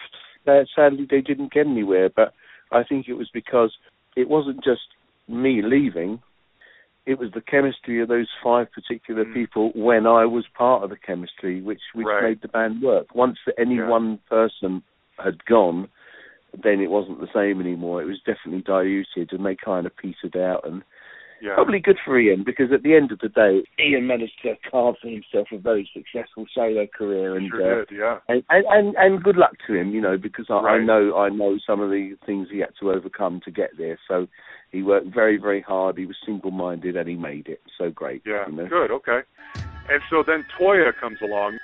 [0.47, 2.33] Uh, sadly, they didn't get anywhere, but
[2.71, 3.73] I think it was because
[4.17, 4.83] it wasn't just
[5.29, 6.21] me leaving.
[7.07, 9.35] It was the chemistry of those five particular Mm.
[9.35, 12.23] people when I was part of the chemistry, which which Right.
[12.23, 13.15] made the band work.
[13.17, 13.89] Once any Yeah.
[13.89, 14.83] one person
[15.19, 15.89] had gone,
[16.63, 18.03] then it wasn't the same anymore.
[18.03, 20.67] It was definitely diluted, and they kind of petered out.
[20.67, 20.83] And
[21.41, 21.55] Yeah.
[21.55, 24.97] probably good for Ian because at the end of the day, Ian managed to carve
[25.01, 27.97] for himself a very successful solo career, and sure uh, did.
[27.99, 28.19] Yeah.
[28.29, 31.31] and, and and and good luck to him, you know, because I, I know I
[31.31, 33.99] know some of the things he had to overcome to get there.
[34.07, 34.29] So
[34.71, 35.97] he worked very very hard.
[35.97, 37.63] He was single minded, and he made it.
[37.79, 38.23] So great.
[38.27, 38.47] Yeah.
[38.47, 38.67] You know?
[38.67, 38.91] Good.
[38.91, 39.21] Okay.
[39.89, 41.59] And so then Toyah comes along.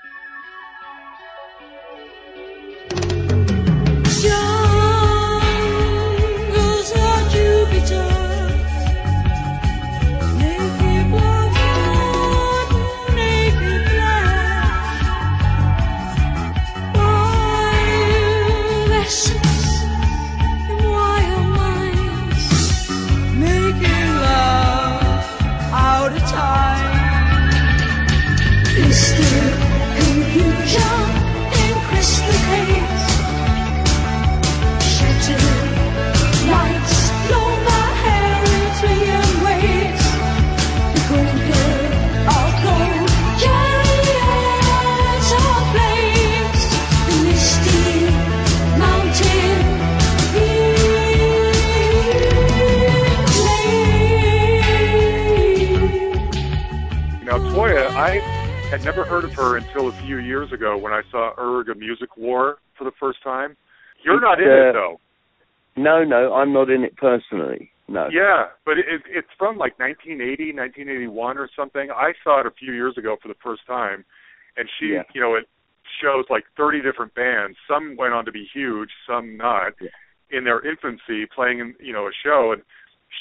[58.07, 58.21] I
[58.71, 61.75] had never heard of her until a few years ago when I saw Urgh a
[61.75, 63.57] Music War for the first time.
[64.05, 65.01] You're not in Uh, it though.
[65.77, 67.71] No, no, I'm not in it personally.
[67.89, 68.09] No.
[68.11, 71.91] Yeah, but it, it's from like 1980, 1981 or something.
[71.91, 74.05] I saw it a few years ago for the first time,
[74.57, 75.03] and she, Yeah.
[75.15, 75.47] you know, it
[76.03, 77.57] shows like 30 different bands.
[77.69, 79.75] Some went on to be huge, some not.
[79.81, 79.91] Yeah.
[80.31, 82.63] In their infancy, playing in you know a show, and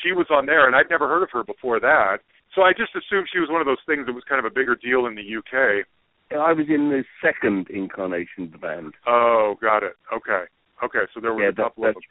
[0.01, 2.17] she was on there, and I'd never heard of her before that.
[2.55, 4.53] So I just assumed she was one of those things that was kind of a
[4.53, 5.85] bigger deal in the UK.
[6.31, 8.93] I was in the second incarnation of the band.
[9.05, 9.93] Oh, got it.
[10.11, 10.45] Okay,
[10.83, 11.05] okay.
[11.13, 12.03] So there were Yeah, a that- couple of them.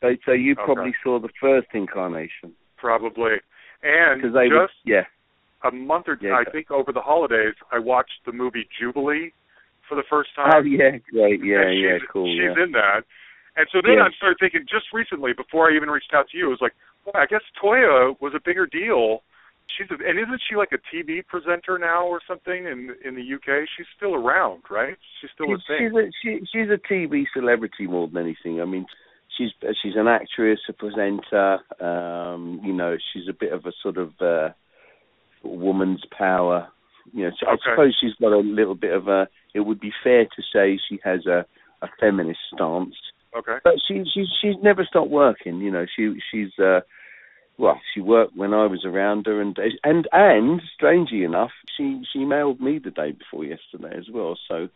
[0.00, 0.62] So, so you Okay.
[0.64, 3.40] probably saw the first incarnation probably.
[3.82, 5.04] And because they were, just yeah.
[5.64, 9.32] a month or two, Yeah, I think over the holidays, I watched the movie Jubilee
[9.88, 10.52] for the first oh, time.
[10.54, 12.62] Oh yeah, great, yeah, and yeah, she's, cool, She's yeah.
[12.62, 13.02] in that.
[13.56, 14.04] And so then Yeah.
[14.04, 16.74] I started thinking just recently, before I even reached out to you, it was like,
[17.04, 19.24] well, I guess Toyah was a bigger deal.
[19.76, 23.34] She's a, and isn't she like a TV presenter now or something in in the
[23.34, 23.68] UK?
[23.76, 24.96] She's still around, right?
[25.20, 26.10] She's still she's, a thing.
[26.22, 28.60] she's a she, she's a TV celebrity more than anything.
[28.60, 28.86] I mean,
[29.36, 29.50] she's
[29.82, 31.58] she's an actress, a presenter.
[31.80, 34.50] Um, you know, she's a bit of a sort of uh,
[35.42, 36.68] woman's power.
[37.12, 39.28] You know, so I suppose she's got a little bit of a.
[39.54, 41.44] It would be fair to say she has a
[41.80, 42.96] a feminist stance,
[43.36, 43.58] okay.
[43.62, 45.58] but she she she's never stopped working.
[45.58, 46.58] You know, she she's.
[46.58, 46.80] uh
[47.58, 52.24] well, she worked when I was around her, and and and strangely enough, she she
[52.24, 54.38] mailed me the day before yesterday as well.
[54.48, 54.68] So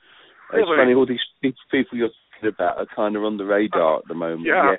[0.53, 1.21] it's funny, all these
[1.71, 4.47] people you're talking about are kind of on the radar at the moment.
[4.47, 4.77] Yeah.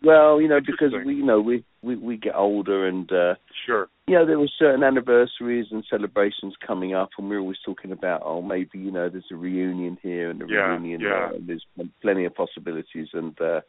[0.00, 3.34] Well, you know, because we, you know, we we we get older, and uh,
[3.66, 3.88] Sure.
[4.06, 8.22] you know, there were certain anniversaries and celebrations coming up, and we're always talking about,
[8.24, 11.08] oh, maybe you know, there's a reunion here and a Yeah, reunion yeah.
[11.08, 11.32] there.
[11.34, 11.66] And there's
[12.00, 13.62] plenty of possibilities, and uh,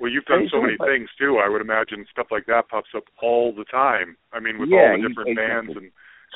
[0.00, 1.38] Well, you've done so many things too.
[1.42, 4.16] I would imagine stuff like that pops up all the time.
[4.32, 5.46] I mean, with Yeah, all the different exactly.
[5.46, 5.90] bands and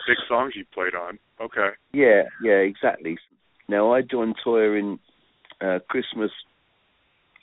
[0.06, 1.18] big songs you played on.
[1.40, 1.70] Okay.
[1.92, 3.18] Yeah, yeah, exactly.
[3.68, 4.98] Now I joined Toyah in
[5.60, 6.30] uh, Christmas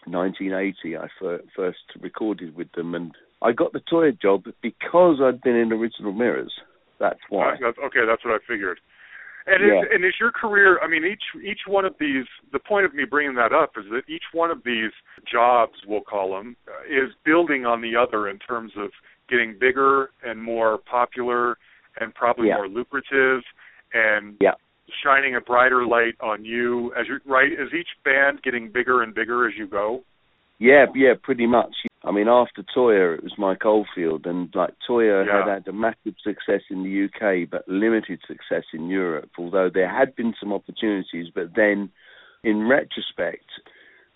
[0.05, 0.97] 1980.
[0.97, 5.55] I fir- first recorded with them, and I got the Toyah job because I'd been
[5.55, 6.53] in Original Mirrors.
[6.99, 7.53] That's why.
[7.53, 8.79] Uh, that's, okay, that's what I figured.
[9.47, 9.79] And Yeah.
[9.81, 10.77] is, and is your career?
[10.83, 12.25] I mean, each each one of these.
[12.51, 14.91] The point of me bringing that up is that each one of these
[15.25, 18.91] jobs, we'll call them, uh, is building on the other in terms of
[19.29, 21.57] getting bigger and more popular,
[21.99, 22.55] and probably Yeah.
[22.55, 23.43] more lucrative,
[23.93, 24.55] and Yeah.
[25.03, 27.51] shining a brighter light on you as you right.
[27.51, 30.03] Is each band getting bigger and bigger as you go?
[30.59, 31.86] Yeah, yeah, pretty much.
[32.03, 35.37] I mean, after Toyah, it was Mike Oldfield, and like Toyah Yeah.
[35.45, 39.31] had had a massive success in the UK, but limited success in Europe.
[39.37, 41.89] Although there had been some opportunities, but then,
[42.43, 43.49] in retrospect,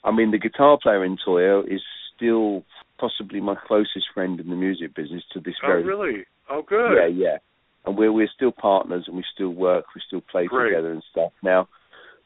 [0.03, 1.81] I mean, the guitar player in Toyah is
[2.15, 2.63] still
[2.99, 5.83] possibly my closest friend in the music business to this Oh, very.
[5.83, 6.25] really?
[6.49, 6.95] Oh, good.
[6.95, 7.37] Yeah, yeah.
[7.85, 10.69] And we're we're still partners, and we still work, we still play Great.
[10.69, 11.31] together and stuff.
[11.41, 11.67] Now,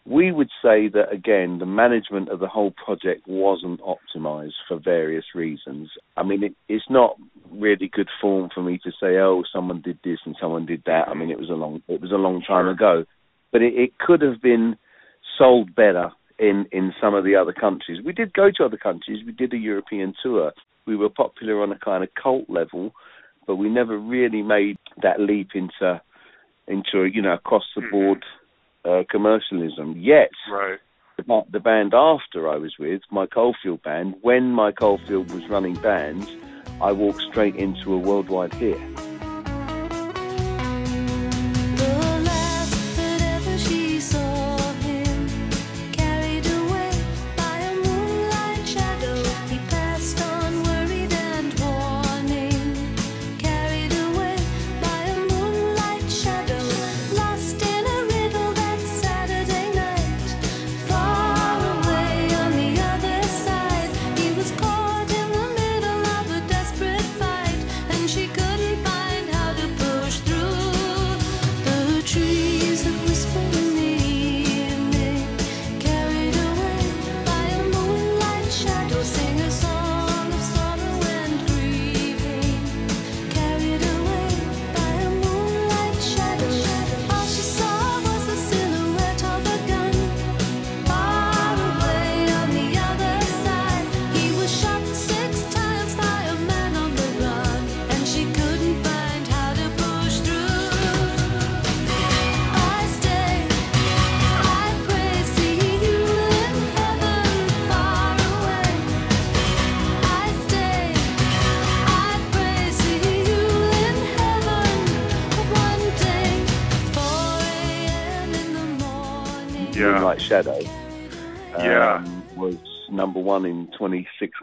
[0.06, 5.26] we would say that again, the management of the whole project wasn't optimized for various
[5.34, 5.89] reasons.
[6.15, 7.15] I mean, it, it's not
[7.52, 11.08] really good form for me to say, oh, someone did this and someone did that.
[11.08, 13.06] I mean, it was a long, it was a long time ago,
[13.52, 14.78] but it, it could have been
[15.38, 18.04] sold better in in some of the other countries.
[18.06, 19.26] We did go to other countries.
[19.26, 20.52] We did a European tour.
[20.86, 22.94] We were popular on a kind of cult level,
[23.48, 26.00] but we never really made that leap into
[26.68, 27.91] into you know across the Mhm.
[27.91, 28.26] board
[28.86, 29.95] uh, commercialism.
[29.98, 30.80] Yet Right.
[31.17, 35.76] the, the band after I was with, Mike Oldfield band, when Mike Oldfield was running
[35.76, 36.30] bands,
[36.82, 38.78] I walked straight into a worldwide hit.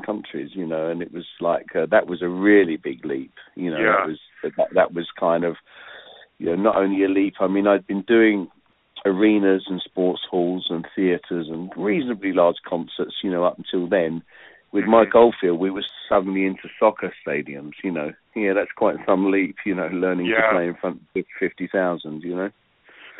[0.04, 3.70] Countries, you know, and it was like uh, that was a really big leap, you
[3.70, 3.78] know.
[3.78, 3.96] Yeah.
[3.96, 4.18] That was
[4.56, 5.56] that, that was kind of,
[6.38, 7.34] you know, not only a leap.
[7.40, 8.48] I mean, I'd been doing
[9.04, 14.22] arenas and sports halls and theatres and reasonably large concerts, you know, up until then.
[14.72, 14.88] With Mhm.
[14.88, 18.12] Mike Oldfield, we were suddenly into soccer stadiums, you know.
[18.34, 20.42] Yeah, that's quite some leap, you know, learning Yeah.
[20.42, 22.50] to play in front of 50,000, you know.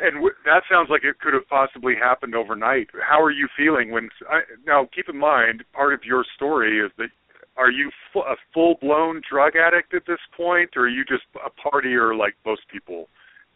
[0.01, 2.89] And w- that sounds like it could have possibly happened overnight.
[3.07, 4.09] How are you feeling when?
[4.29, 7.09] I, now, keep in mind, part of your story is that
[7.57, 11.49] are you fu- a full-blown drug addict at this point, or are you just a
[11.49, 13.07] partier like most people?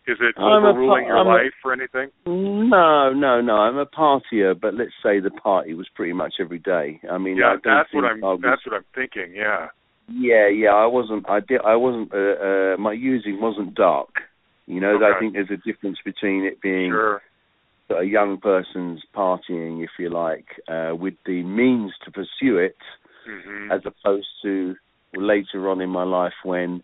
[0.07, 2.11] Is it I'm overruling pa- your I'm a- life or anything?
[2.25, 3.55] No, no, no.
[3.57, 7.01] I'm a partier, but let's say the party was pretty much every day.
[7.11, 8.21] I mean, Yeah, don't that's what I'm.
[8.21, 9.33] Was, That's what I'm thinking.
[9.35, 9.67] Yeah.
[10.09, 10.69] Yeah, yeah.
[10.73, 11.29] I wasn't.
[11.29, 11.59] I did.
[11.65, 12.13] I wasn't.
[12.13, 14.21] Uh, uh, my using wasn't dark.
[14.67, 17.21] You know, I think there's a difference between it being Sure.
[17.89, 22.77] a young person's partying, if you like, uh, with the means to pursue it,
[23.25, 24.75] hmm as opposed to
[25.13, 26.81] later on in my life when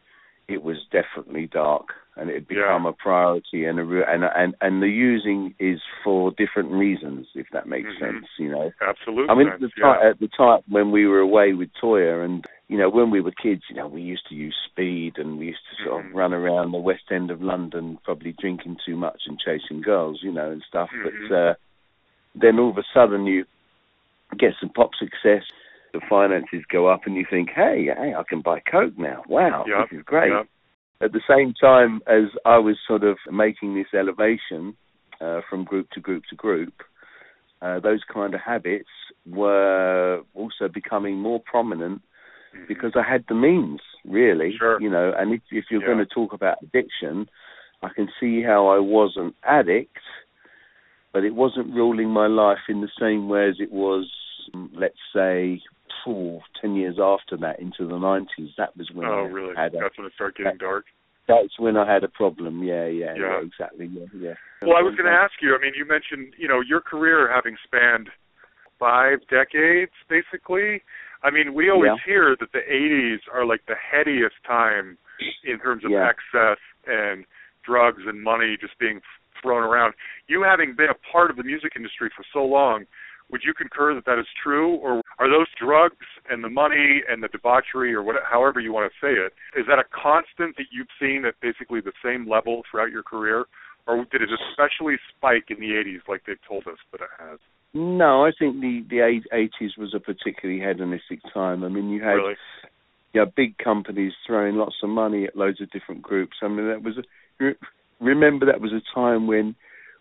[0.48, 2.64] it was definitely dark and it had Yeah.
[2.64, 7.50] become a priority and a and and and the using is for different reasons, if
[7.50, 8.00] that makes Mhm.
[8.00, 8.28] sense.
[8.38, 8.72] You know.
[8.82, 9.30] absolutely.
[9.30, 10.00] I mean, at the, yeah.
[10.00, 13.32] at the time when we were away with Toyah, and you know, when we were
[13.32, 16.10] kids, you know, we used to use speed, and we used to sort Mhm.
[16.10, 20.22] of run around the West End of London, probably drinking too much and chasing girls,
[20.22, 20.92] you know, and stuff.
[20.92, 21.04] Mhm.
[21.30, 21.54] But uh,
[22.36, 23.46] then all of a sudden, you
[24.38, 25.44] get some pop success,
[25.94, 29.24] the finances go up, and you think, hey, hey, I can buy Coke now.
[29.28, 30.32] Wow, Yep, this is great.
[30.32, 30.48] yep.
[31.02, 34.76] At the same time as I was sort of making this elevation
[35.22, 36.74] uh, from group to group to group,
[37.62, 38.90] uh, those kind of habits
[39.26, 42.02] were also becoming more prominent
[42.54, 42.68] Mhm.
[42.68, 44.56] because I had the means, really.
[44.58, 44.80] Sure.
[44.82, 45.88] You know, and if, if you're Yeah.
[45.88, 47.30] going to talk about addiction,
[47.82, 49.98] I can see how I was an addict,
[51.12, 54.10] but it wasn't ruling my life in the same way as it was,
[54.74, 55.62] let's say,
[56.04, 58.56] phew, 10 years after that into the 90s.
[58.58, 59.56] That was when Oh, I really?
[59.56, 60.86] had a, That's when it started getting dark.
[61.28, 62.64] that's when I had a problem.
[62.64, 63.40] Yeah, yeah, Yeah.
[63.40, 63.86] yeah, exactly.
[63.88, 64.34] Yeah, yeah.
[64.62, 65.56] Well, I was going to ask you.
[65.56, 68.10] I mean, you mentioned you know your career having spanned
[68.80, 70.82] five decades, basically.
[71.24, 72.04] I mean, we always Yeah.
[72.06, 74.98] hear that the '80s are like the headiest time
[75.44, 76.08] in terms of Yeah.
[76.08, 77.26] excess and
[77.64, 79.02] drugs and money just being
[79.42, 79.94] thrown around.
[80.28, 82.86] You having been a part of the music industry for so long,
[83.34, 87.24] would you concur that that is true, or are those drugs and the money and
[87.24, 90.70] the debauchery, or what, however you want to say it, is that a constant that
[90.72, 93.46] you've seen at basically the same level throughout your career,
[93.88, 97.40] or did it especially spike in the '80s, like they've told us that it has?
[97.74, 98.98] No, I think the the
[99.34, 101.64] 80s was a particularly hedonistic time.
[101.64, 102.36] I mean, you had Really?
[103.16, 106.38] yeah, big companies throwing lots of money at loads of different groups.
[106.44, 107.56] I mean, that was a,
[108.00, 109.56] remember that was a time when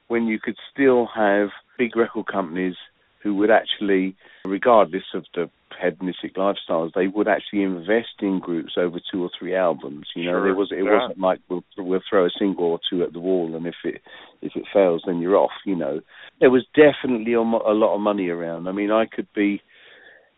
[0.09, 2.77] when you could still have big record companies
[3.23, 5.49] who would actually, regardless of the
[5.81, 10.09] hedonistic lifestyles, they would actually invest in groups over two or three albums.
[10.15, 10.99] You know, Sure, there was it yeah.
[10.99, 14.03] wasn't like we'll we'll throw a single or two at the wall, and if it
[14.41, 15.53] if it fails, then you're off.
[15.65, 16.01] You know,
[16.41, 18.69] there was definitely a lot of money around.
[18.69, 19.63] I mean, I could be,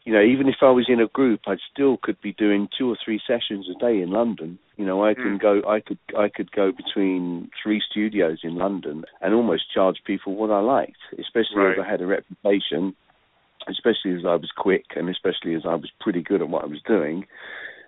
[0.04, 2.90] you know, even if I was in a group, I still could be doing two
[2.90, 4.58] or three sessions a day in London.
[4.76, 5.40] You know, I can Mm.
[5.40, 10.34] go, I could, I could go between three studios in London and almost charge people
[10.34, 11.78] what I liked, especially Right.
[11.78, 12.94] as I had a reputation,
[13.66, 16.66] especially as I was quick and especially as I was pretty good at what I
[16.66, 17.26] was doing.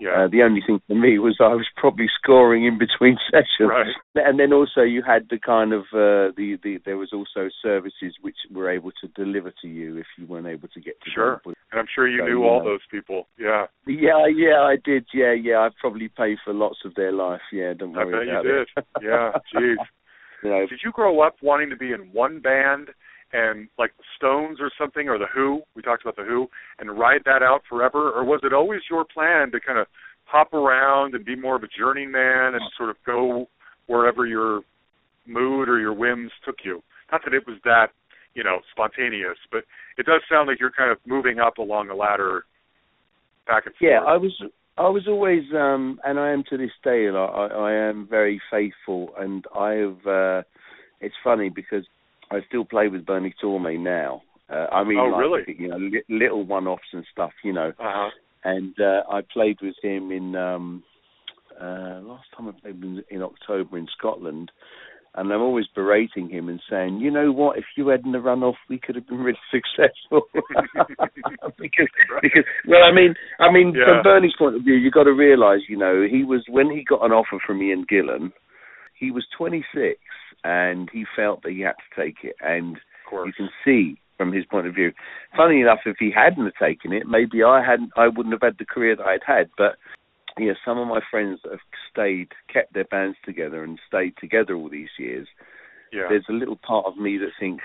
[0.00, 0.24] Yeah.
[0.24, 3.94] Uh, the only thing for me was I was probably scoring in between sessions, Right.
[4.16, 8.14] and then also you had the kind of uh, the the there was also services
[8.20, 11.40] which were able to deliver to you if you weren't able to get to Sure.
[11.44, 11.54] them.
[11.72, 12.70] and I'm sure you So, knew all know.
[12.72, 13.28] those people.
[13.38, 13.66] Yeah.
[13.86, 15.06] Yeah, yeah, I did.
[15.14, 17.40] Yeah, yeah, I probably paid for lots of their life.
[17.52, 18.68] Yeah, don't worry I bet you about did.
[18.76, 19.02] it.
[19.02, 19.76] Yeah, jeez.
[20.42, 22.88] you know, Did you grow up wanting to be in one band
[23.32, 25.62] and like the Stones or something or the Who?
[25.74, 26.48] We talked about the Who
[26.78, 29.86] and ride that out forever, or was it always your plan to kind of
[30.24, 33.48] hop around and be more of a journeyman and sort of go
[33.86, 34.62] wherever your
[35.26, 36.82] mood or your whims took you?
[37.12, 37.88] Not that it was that
[38.34, 39.64] you know spontaneous, but
[39.98, 42.44] it does sound like you're kind of moving up along the ladder,
[43.46, 43.90] back and forth.
[43.90, 44.32] yeah, I was
[44.78, 48.06] I was always um and I am to this day and I I, I am
[48.08, 50.42] very faithful and I've uh
[51.00, 51.84] it's funny because
[52.30, 54.22] I still play with Bernie Torme now.
[54.50, 55.56] Uh, I mean, Oh, like, really?
[55.58, 57.72] you know, li- little one-offs and stuff, you know.
[57.78, 58.10] Uh-huh.
[58.44, 60.82] and uh, I played with him in um,
[61.60, 64.50] uh, last time I played in, in October in Scotland,
[65.16, 68.42] and I'm always berating him and saying, you know what, if you hadn't have run
[68.42, 70.28] off, we could have been really successful.
[71.58, 71.88] because,
[72.22, 73.86] because, well, I mean, I mean, Yeah.
[73.86, 76.84] from Bernie's point of view, you got to realise, you know, he was when he
[76.84, 78.32] got an offer from Ian Gillan,
[78.98, 79.98] he was 26,
[80.46, 82.78] and he felt that he had to take it, and
[83.10, 84.92] you can see from his point of view.
[85.36, 88.64] Funny enough, if he hadn't taken it, maybe I hadn't, I wouldn't have had the
[88.64, 89.50] career that I'd had.
[89.58, 89.76] But
[90.38, 94.54] yeah, some of my friends that have stayed, kept their bands together, and stayed together
[94.54, 95.26] all these years.
[95.92, 96.06] Yeah.
[96.08, 97.64] There's a little part of me that thinks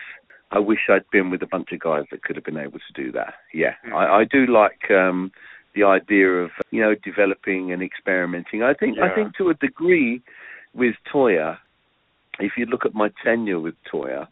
[0.52, 3.04] I wish I'd been with a bunch of guys that could have been able to
[3.04, 3.36] do that.
[3.54, 3.94] Yeah, Mhm.
[3.94, 5.32] I, I do like um,
[5.76, 8.64] the idea of you know developing and experimenting.
[8.64, 10.22] I think I think to a degree
[10.74, 11.58] with Toyah,
[12.42, 14.28] if you look at my tenure with Toyah,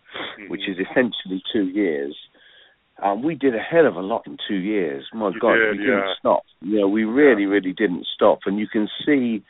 [0.48, 0.70] which Mhm.
[0.72, 2.16] is essentially two years.
[3.02, 5.08] Um, we did a hell of a lot in two years.
[5.14, 6.44] My You God, did, we didn't stop.
[6.62, 8.40] You know, we really, really didn't stop.
[8.46, 9.42] And you can see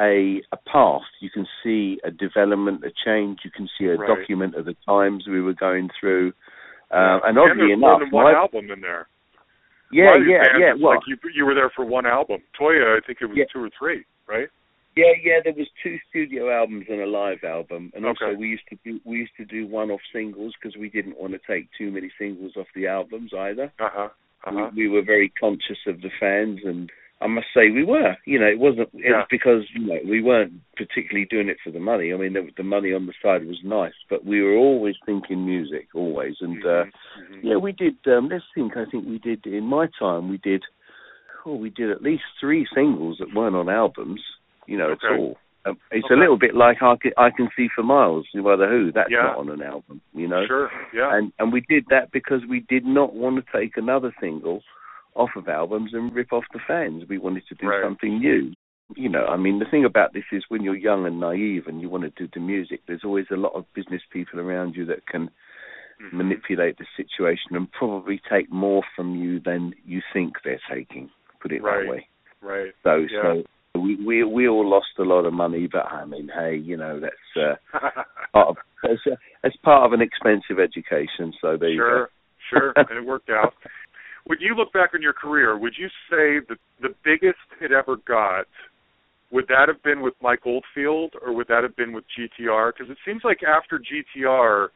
[0.00, 1.02] a a path.
[1.20, 3.44] You can see a development, a change.
[3.44, 4.08] You can see a Right.
[4.08, 6.32] document of the times we were going through.
[6.90, 9.06] Uh, and and oddly enough, one my- album in there.
[9.92, 10.72] Yeah, lot of these yeah, yeah.
[10.74, 12.40] Well, like you you were there for one album.
[12.58, 13.44] Toyah, I think it was Yeah.
[13.52, 14.48] two or three, right?
[14.96, 15.38] Yeah, yeah.
[15.44, 18.36] There was two studio albums and a live album, and also Okay.
[18.36, 21.38] we used to do we used to do one-off singles because we didn't want to
[21.46, 23.72] take too many singles off the albums either.
[23.78, 24.08] Uh huh.
[24.44, 24.70] Uh huh.
[24.74, 28.16] we, we were very conscious of the fans, and I must say we were.
[28.26, 28.88] You know, it wasn't.
[28.94, 29.18] It Yeah.
[29.18, 32.12] was because you know we weren't particularly doing it for the money.
[32.12, 35.46] I mean, the, the money on the side was nice, but we were always thinking
[35.46, 36.36] music, always.
[36.40, 36.84] And uh,
[37.30, 37.40] Mhm.
[37.44, 37.94] yeah, we did.
[38.06, 38.76] Um, let's think.
[38.76, 40.28] I think we did in my time.
[40.28, 40.64] We did.
[41.46, 44.20] Oh, we did at least three singles that weren't on albums.
[44.70, 45.08] You know, Okay.
[45.08, 45.36] at all.
[45.66, 46.14] Um, it's Okay.
[46.14, 48.92] a little bit like I can, I can see for miles by the Who.
[48.92, 49.24] That's Yeah.
[49.24, 50.00] not on an album.
[50.14, 50.70] You know Sure.
[50.94, 51.14] Yeah.
[51.16, 54.62] and and we did that because we did not want to take another single
[55.16, 57.04] off of albums and rip off the fans.
[57.08, 57.82] We wanted to do Right.
[57.82, 58.54] something new.
[58.96, 61.80] You know, I mean, the thing about this is when you're young and naive and
[61.80, 64.84] you want to do the music, there's always a lot of business people around you
[64.86, 65.30] that can
[66.00, 66.12] Mhm.
[66.12, 71.10] manipulate the situation and probably take more from you than you think they're taking.
[71.40, 71.82] Put it Right.
[71.82, 72.06] that way.
[72.40, 72.72] Right.
[72.82, 73.22] So, Yeah.
[73.22, 73.44] so
[73.80, 77.14] we we all lost a lot of money, but I mean, hey, you know, that's
[77.36, 77.78] uh,
[78.32, 78.98] part of as,
[79.44, 81.32] as part of an expensive education.
[81.40, 82.08] So there sure.
[82.50, 82.72] Sure.
[82.76, 83.54] and it worked out.
[84.26, 87.96] When you look back on your career, would you say that the biggest it ever
[88.06, 88.46] got
[89.30, 92.72] would that have been with Mike Oldfield or would that have been with GTR?
[92.72, 94.68] Because it seems like after GTR,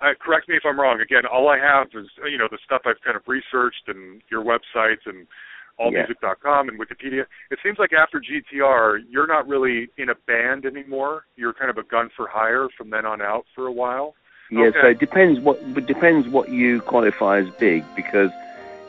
[0.00, 1.00] uh, correct me if I'm wrong.
[1.00, 4.44] Again, all I have is you know the stuff I've kind of researched and your
[4.44, 5.26] websites and
[5.80, 7.24] allmusic.com and Wikipedia.
[7.50, 11.24] It seems like after GTR, you're not really in a band anymore.
[11.36, 14.14] You're kind of a gun for hire from then on out for a while.
[14.50, 14.78] Yeah, Okay.
[14.82, 18.30] so it depends what it depends what you qualify as big because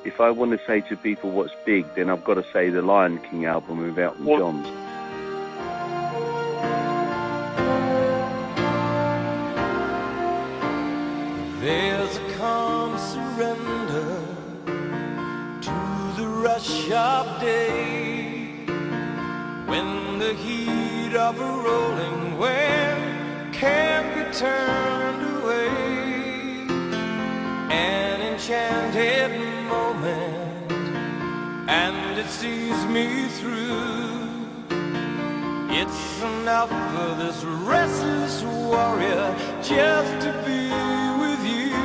[0.03, 2.81] if I want to say to people what's big, then I've got to say the
[2.81, 4.81] Lion King album with Elton Well- John.
[11.61, 12.17] There's
[16.56, 18.47] a sharp day
[19.66, 25.68] when the heat of a rolling wave can't be turned away.
[27.70, 29.32] An enchanted
[29.68, 30.72] moment,
[31.70, 34.47] and it sees me through.
[35.80, 40.70] It's enough for this restless warrior just to be
[41.22, 41.76] with you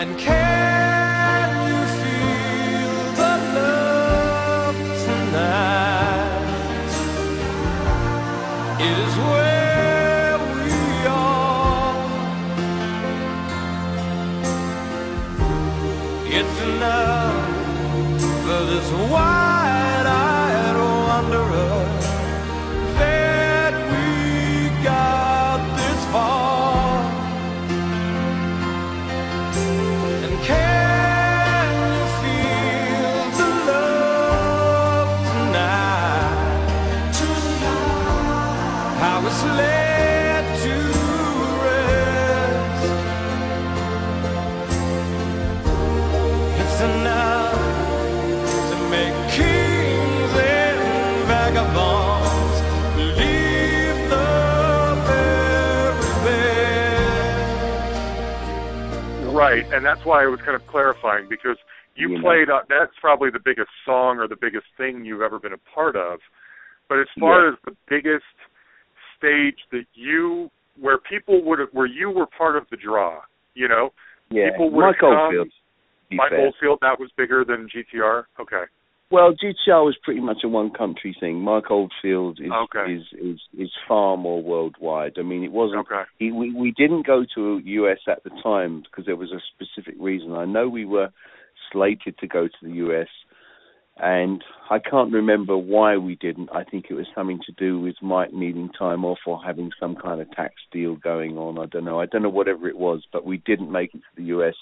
[0.00, 0.79] and care.
[16.80, 19.49] Enough for this wide-eyed
[59.50, 61.56] Right, and that's why I was kind of clarifying because
[61.96, 62.22] you You know.
[62.22, 62.48] played.
[62.50, 65.96] Uh, that's probably the biggest song or the biggest thing you've ever been a part
[65.96, 66.20] of.
[66.88, 67.52] But as far Yeah.
[67.52, 68.24] as the biggest
[69.16, 73.22] stage that you, where people would have, where you were part of the draw,
[73.54, 73.92] you know,
[74.30, 75.52] Yeah, people would Mike come- Oldfield.
[76.12, 76.32] Mike.
[76.32, 78.26] Oldfield, that was bigger than GTR.
[78.38, 78.64] Okay,
[79.10, 81.40] Well, GTR was pretty much a one country thing.
[81.40, 82.92] Mike Oldfield is Okay.
[82.94, 85.14] is, is is far more worldwide.
[85.18, 85.80] I mean, it wasn't.
[85.80, 89.40] okay, He, we we didn't go to US at the time because there was a
[89.54, 90.32] specific reason.
[90.34, 91.08] I know we were
[91.72, 93.08] slated to go to the US,
[93.96, 96.48] and I can't remember why we didn't.
[96.52, 99.96] I think it was something to do with Mike needing time off or having some
[99.96, 101.58] kind of tax deal going on.
[101.58, 102.00] I don't know.
[102.00, 104.54] I don't know whatever it was, but we didn't make it to the US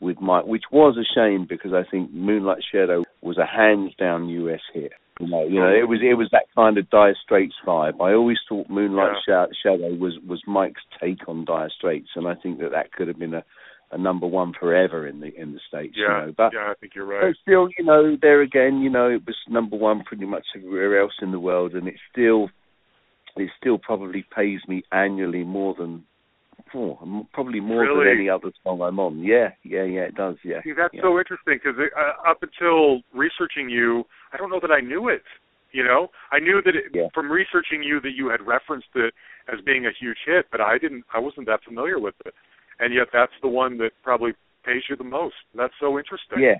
[0.00, 4.28] with Mike, which was a shame because I think Moonlight Shadow was a hands down
[4.28, 4.92] US hit.
[5.20, 8.00] You know, you know, it was it was that kind of Dire Straits vibe.
[8.00, 12.34] I always thought Moonlight Sha- Shadow was was Mike's take on Dire Straits, and I
[12.34, 13.44] think that that could have been a,
[13.92, 15.94] a number one forever in the in the states.
[15.94, 17.36] yeah, you know, but yeah, I think you're but right.
[17.42, 21.12] still, you know, there again, you know, it was number one pretty much everywhere else
[21.20, 22.48] in the world, and it still,
[23.36, 26.04] it still probably pays me annually more than,
[26.74, 28.04] oh, probably more Really?
[28.04, 29.20] than any other song I'm on.
[29.20, 30.36] Yeah, yeah, yeah, it does.
[30.44, 30.62] Yeah.
[30.62, 31.02] See, that's yeah.
[31.02, 35.22] so interesting because uh, up until researching you, I don't know that I knew it.
[35.72, 37.08] You know, I knew that it, Yeah.
[37.14, 39.14] from researching you that you had referenced it
[39.52, 41.04] as being a huge hit, but I didn't.
[41.14, 42.34] I wasn't that familiar with it,
[42.80, 44.32] and yet that's the one that probably
[44.64, 45.36] pays you the most.
[45.54, 46.40] That's so interesting.
[46.40, 46.56] Yeah.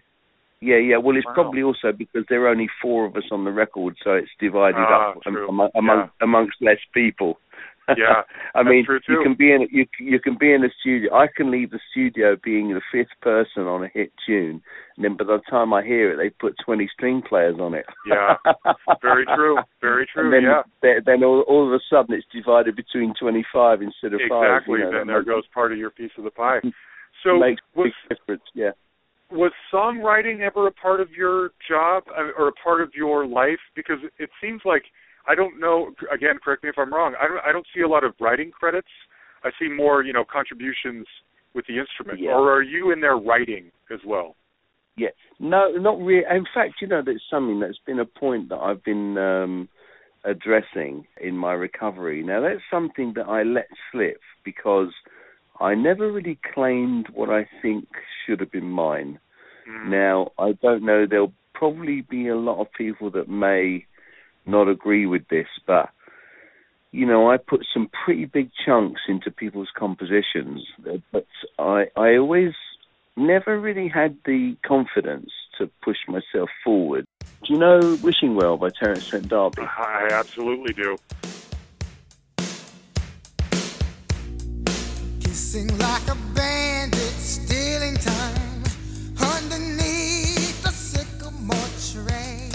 [0.62, 0.98] Yeah, yeah.
[0.98, 1.34] Well, it's Wow.
[1.34, 4.76] probably also because there are only four of us on the record, so it's divided
[4.78, 6.08] Ah, up am- among, Yeah.
[6.20, 7.40] amongst less people.
[7.88, 8.22] Yeah,
[8.54, 11.14] I mean, you can be in you you can be in a studio.
[11.14, 14.62] I can leave the studio being the fifth person on a hit tune,
[14.96, 17.86] and then by the time I hear it, they put twenty string players on it.
[18.06, 18.34] Yeah.
[19.02, 19.58] Very true.
[19.80, 20.24] Very true.
[20.24, 20.62] And then, yeah.
[20.82, 24.58] then, then all, all of a sudden, it's divided between twenty-five instead of five.
[24.58, 24.80] Exactly.
[24.80, 26.60] You know, then there goes part of your piece of the pie.
[27.22, 28.42] So makes was big difference.
[28.54, 28.70] Yeah.
[29.30, 33.58] was songwriting ever a part of your job uh, or a part of your life?
[33.76, 34.84] Because it seems like
[35.26, 35.92] I don't know.
[36.12, 37.14] Again, correct me if I'm wrong.
[37.20, 37.40] I don't.
[37.46, 38.88] I don't see a lot of writing credits.
[39.44, 41.06] I see more, you know, contributions
[41.54, 42.20] with the instrument.
[42.20, 42.32] Yeah.
[42.32, 44.36] Or are you in there writing as well?
[44.96, 45.08] Yeah,
[45.38, 46.24] no, not really.
[46.30, 49.68] In fact, you know, that's something that's been a point that I've been um,
[50.24, 52.22] addressing in my recovery.
[52.22, 54.88] Now, that's something that I let slip because
[55.58, 57.86] I never really claimed what I think
[58.26, 59.18] should have been mine.
[59.68, 59.90] Mm.
[59.90, 61.06] Now, I don't know.
[61.08, 63.86] There'll probably be a lot of people that may
[64.50, 65.90] not agree with this, but
[66.92, 71.26] you know, I put some pretty big chunks into people's compositions, uh, but
[71.58, 72.52] I I always
[73.16, 77.04] never really had the confidence to push myself forward.
[77.44, 79.62] Do you know Wishing Well by Terence Trent D'Arby?
[79.62, 80.96] I absolutely do.
[85.20, 88.62] Kissing like a bandit, stealing time
[89.20, 91.56] underneath the sycamore
[91.90, 92.49] tree.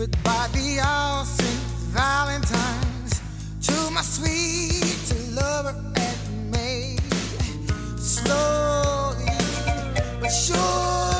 [0.00, 1.60] Cupid by the all Saint
[1.92, 3.20] Valentine's
[3.60, 6.96] to my sweet lover and me.
[7.98, 9.26] Slowly
[10.22, 11.19] but surely,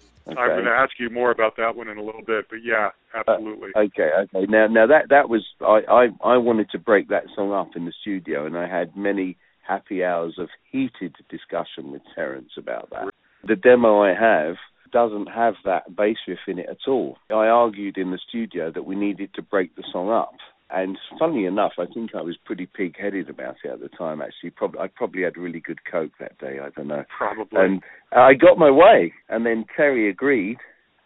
[0.31, 0.41] Okay.
[0.41, 2.89] I'm going to ask you more about that one in a little bit, but yeah,
[3.13, 3.69] uh, absolutely.
[3.75, 4.45] Okay, okay.
[4.49, 7.85] Now, now that that was I, I I wanted to break that song up in
[7.85, 13.09] the studio, and I had many happy hours of heated discussion with Terence about that.
[13.47, 14.55] The demo I have
[14.91, 17.17] doesn't have that bass riff in it at all.
[17.29, 20.35] I argued in the studio that we needed to break the song up.
[20.73, 24.21] And funnily enough, I think I was pretty pig-headed about it at the time.
[24.21, 26.59] Actually, probably I probably had really good coke that day.
[26.63, 27.03] I don't know.
[27.17, 27.59] Probably.
[27.59, 27.81] And
[28.13, 30.57] I got my way, and then Terry agreed,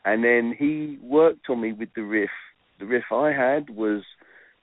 [0.05, 2.29] and then he worked on me with the riff.
[2.79, 4.03] The riff I had was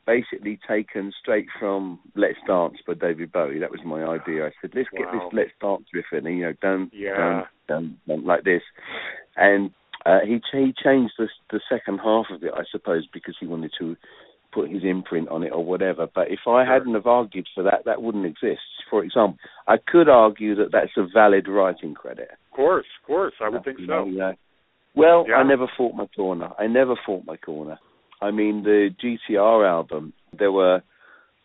[0.07, 3.59] basically taken straight from "Let's Dance" by David Bowie.
[3.59, 4.47] That was my idea.
[4.47, 7.47] I said, "Let's get this Let's Dance riff in, you know, don't, Yeah.
[7.67, 8.63] don't, don't, like this."
[9.37, 9.73] And
[10.07, 13.73] uh, he he changed the the second half of it, I suppose, because he wanted
[13.81, 13.97] to
[14.53, 16.07] put his imprint on it or whatever.
[16.15, 18.61] But if I hadn't have argued for that, that wouldn't exist.
[18.91, 22.29] For example, I could argue that that's a valid writing credit.
[22.33, 23.93] Of course, of course, I would think You so.
[23.93, 24.33] know, yeah.
[24.95, 25.37] Well, Yeah.
[25.37, 26.51] I never fought my corner.
[26.59, 27.79] I never fought my corner.
[28.21, 30.83] I mean, the GTR album, there were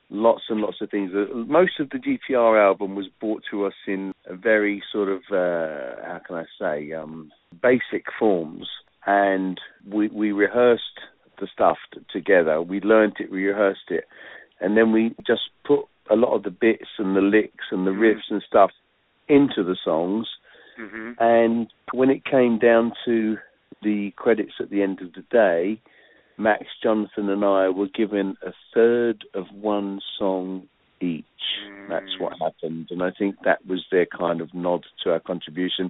[0.09, 1.11] lots and lots of things.
[1.15, 5.19] Uh, Most of the GTR album was brought to us in a very sort of,
[5.31, 7.31] uh, how can I say, um,
[7.61, 8.67] basic forms.
[9.05, 10.99] And we, we rehearsed
[11.39, 12.61] the stuff t- together.
[12.61, 14.05] We learnt it, we rehearsed it.
[14.59, 17.91] And then we just put a lot of the bits and the licks and the
[17.91, 17.99] Mhm.
[17.99, 18.71] riffs and stuff
[19.27, 20.27] into the songs
[20.77, 23.37] hmm and when it came down to
[23.81, 25.79] the credits at the end of the day,
[26.37, 30.67] Max, Jonathan, and I were given a third of one song
[31.01, 31.25] each.
[31.89, 35.89] That's what happened, and I think that was their kind of nod to our contribution.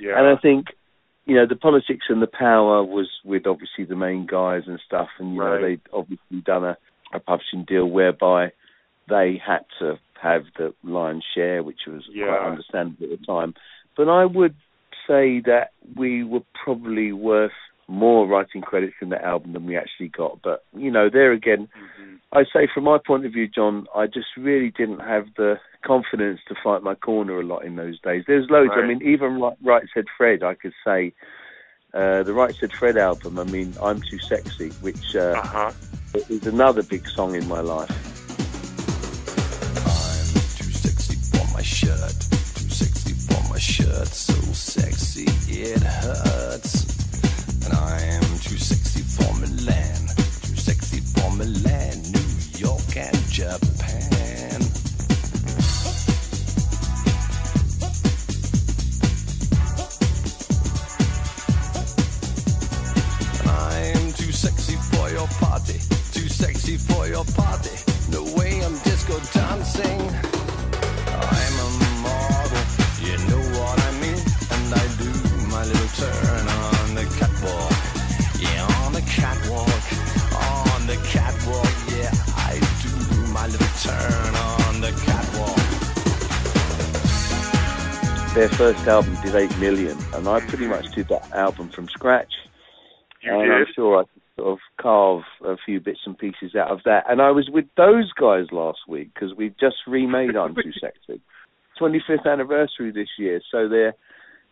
[0.00, 0.18] Yeah.
[0.18, 0.66] And I think,
[1.28, 5.08] you know, the politics and the power was with obviously the main guys and stuff,
[5.18, 5.60] and you Right.
[5.60, 6.76] know they'd obviously done a,
[7.12, 8.50] a publishing deal whereby
[9.08, 13.54] they had to have the lion's share, which was quite understandable at the time.
[13.96, 14.54] But I would
[15.06, 17.52] say that we were probably worth
[17.88, 20.40] more writing credits in that album than we actually got.
[20.42, 24.06] But you know, there again, hmm I say from my point of view, John, I
[24.06, 28.24] just really didn't have the confidence to fight my corner a lot in those days.
[28.26, 28.72] There's loads.
[28.76, 31.14] I mean, even Right, right Said Fred, I could say
[31.94, 33.38] uh, the Right Said Fred album.
[33.38, 35.72] I mean, I'm Too Sexy, which uh, Uh-huh.
[36.28, 37.88] is another big song in my life.
[39.86, 42.12] I'm too sexy for my shirt.
[42.56, 44.08] Too sexy for my shirt.
[44.08, 46.97] So sexy it hurts.
[47.68, 50.08] And I am too sexy for Milan.
[50.40, 54.62] Too sexy for Milan, New York, and Japan.
[63.42, 65.78] And I am too sexy for your party.
[66.12, 67.76] Too sexy for your party.
[68.10, 70.00] No way I'm disco dancing.
[71.06, 72.64] I'm a model,
[73.02, 73.37] you know
[83.82, 85.56] turn on the catwalk.
[88.34, 92.32] Their first album did eight million, and I pretty much did that album from scratch.
[93.22, 93.74] You and I'm did?
[93.74, 97.04] sure I could sort of carve a few bits and pieces out of that.
[97.08, 101.20] And I was with those guys last week because we've just remade I'm Too Sexy.
[101.80, 103.94] 25th anniversary this year, so they're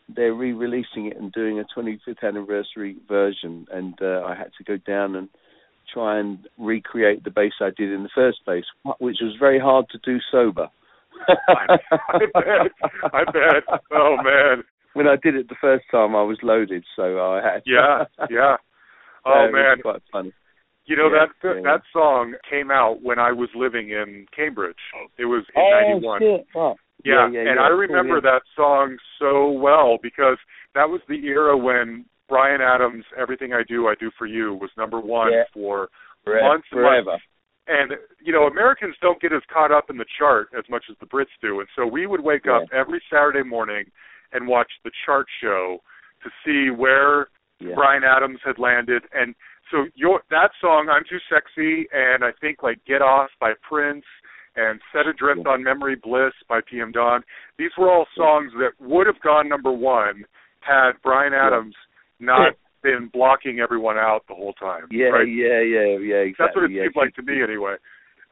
[0.09, 3.66] they're re-releasing it and doing a 25th anniversary version.
[3.72, 5.29] And uh, I had to go down and
[5.97, 8.64] try and recreate the bass I did in the first place,
[9.01, 10.68] which was very hard to do sober.
[11.49, 11.78] I,
[12.12, 13.12] I bet.
[13.14, 13.80] I bet.
[13.90, 14.62] Oh man.
[14.92, 17.62] when I did it the first time, I was loaded, so I had.
[17.66, 18.05] Yeah.
[18.30, 18.57] Yeah.
[19.28, 19.82] Oh was man.
[19.82, 20.32] quite funny.
[20.84, 21.62] You know Yeah, that yeah.
[21.64, 24.76] that song came out when I was living in Cambridge.
[25.18, 26.20] It was in Oh, '91.
[26.20, 26.47] shit.
[26.55, 26.76] Oh.
[27.05, 28.30] Yeah, yeah, and yeah, I remember yeah.
[28.30, 30.38] that song so well because
[30.76, 34.70] that was the era when Bryan Adams' "Everything I Do, I Do for You" was
[34.77, 35.45] number one Yeah.
[35.53, 35.89] for
[36.24, 36.49] Forever.
[36.49, 37.05] months and forever.
[37.12, 37.24] months.
[37.68, 40.97] And you know, Americans don't get as caught up in the chart as much as
[40.99, 43.91] the Brits do, and so we would wake up every Saturday morning
[44.33, 45.83] and watch the chart show
[46.22, 47.74] to see where Yeah.
[47.74, 49.05] Bryan Adams had landed.
[49.12, 49.35] And
[49.70, 54.05] so your that song, "I'm Too Sexy," and I think like "Get Off" by Prince
[54.57, 55.53] and "Set Adrift Yeah.
[55.53, 57.24] on Memory Bliss" by PM Dawn.
[57.57, 60.24] These were all songs that would have gone number one
[60.61, 61.77] had Bryan Adams
[62.21, 64.87] not been blocking everyone out the whole time.
[64.91, 65.29] Yeah, right?
[65.29, 66.23] yeah, yeah, yeah.
[66.23, 66.35] Exactly.
[66.39, 66.83] That's what it yeah.
[66.85, 67.77] seemed like to me anyway.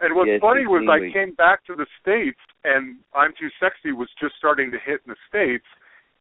[0.01, 3.93] And what's Yeah, funny was I came back to the States and I'm Too Sexy
[3.93, 5.67] was just starting to hit in the States.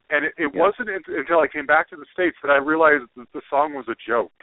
[0.09, 0.61] And it, it Yeah.
[0.61, 3.85] wasn't until I came back to the States that I realized that the song was
[3.87, 4.33] a joke.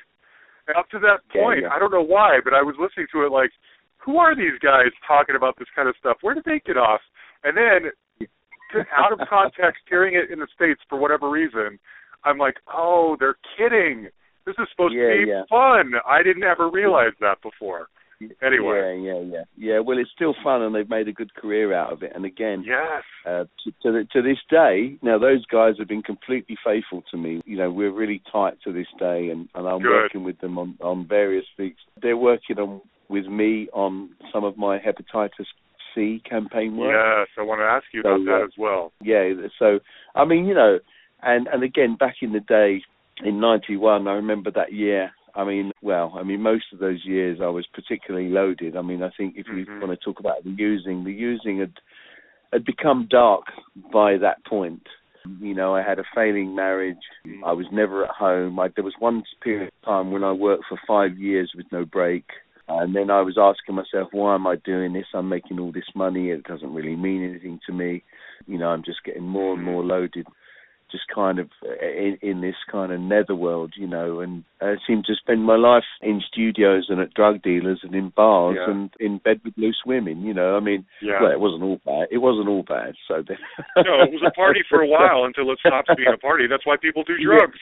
[0.66, 1.64] And up to that point.
[1.66, 3.51] I don't know why, but I was listening to it like,
[3.99, 6.18] who are these guys talking about this kind of stuff?
[6.23, 7.01] Where did they get off?
[7.45, 7.91] And then
[8.97, 11.79] out of context, hearing it in the states for whatever reason,
[12.25, 14.09] I'm like, oh, they're kidding.
[14.47, 15.43] This is supposed Yeah, to be yeah.
[15.49, 15.93] fun.
[16.09, 17.89] I didn't ever realize that before.
[18.43, 19.79] Anyway, Yeah, yeah, yeah, yeah.
[19.79, 22.12] Well, it's still fun, and they've made a good career out of it.
[22.14, 26.03] And again, yes, uh, to, to, the, to this day, now those guys have been
[26.03, 27.41] completely faithful to me.
[27.47, 29.91] You know, we're really tight to this day, and, and I'm Good.
[29.91, 31.77] working with them on, on various things.
[32.03, 35.47] They're working on with me on some of my hepatitis
[35.95, 36.93] C campaign work.
[36.95, 37.29] yes.
[37.39, 38.93] I want to ask you So, about that uh, as well.
[39.03, 39.81] Yeah, so
[40.14, 40.79] I mean, you know,
[41.23, 42.83] and and again, back in the day,
[43.25, 45.11] in '91, I remember that year.
[45.35, 48.77] I mean, well, I mean, most of those years I was particularly loaded.
[48.77, 49.81] I mean, I think if we Mhm.
[49.81, 51.73] want to talk about the using, the using had
[52.53, 53.45] had become dark
[53.93, 54.87] by that point.
[55.41, 57.05] You know, I had a failing marriage.
[57.45, 58.59] I was never at home.
[58.59, 61.85] I, there was one period of time when I worked for five years with no
[61.85, 62.25] break.
[62.68, 65.07] And then I was asking myself, why am I doing this?
[65.12, 66.31] I'm making all this money.
[66.31, 68.03] It doesn't really mean anything to me.
[68.47, 70.27] You know, I'm just getting more and more loaded,
[70.91, 74.20] just kind of uh, in, in this kind of netherworld, you know.
[74.20, 78.11] And I seem to spend my life in studios and at drug dealers and in
[78.16, 78.70] bars Yeah.
[78.72, 80.57] and in bed with loose women, you know.
[80.57, 81.22] I mean, Yeah.
[81.22, 82.09] well, it wasn't all bad.
[82.11, 82.95] It wasn't all bad.
[83.09, 83.38] So then,
[83.76, 86.47] no, it was a party for a while until it stops being a party.
[86.49, 87.38] That's why people do Yeah.
[87.38, 87.59] drugs,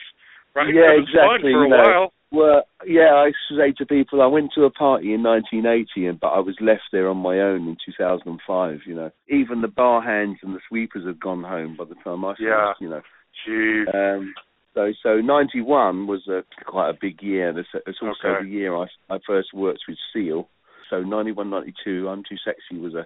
[0.55, 0.73] right?
[0.73, 1.77] Yeah, it was exactly, fun for a you know.
[1.77, 2.13] while.
[2.31, 6.27] Well, yeah, I say to people, I went to a party in 1980, and but
[6.27, 8.81] I was left there on my own in 2005.
[8.85, 12.23] You know, even the bar hands and the sweepers had gone home by the time
[12.23, 12.41] I finished.
[12.43, 12.73] Yeah.
[12.79, 13.01] You know.
[13.93, 14.33] Um,
[14.73, 17.57] so so 91 was a quite a big year.
[17.57, 18.43] It's, it's also Okay.
[18.43, 20.47] the year I I first worked with Seal.
[20.89, 23.05] So 91, 92, I'm Too Sexy was a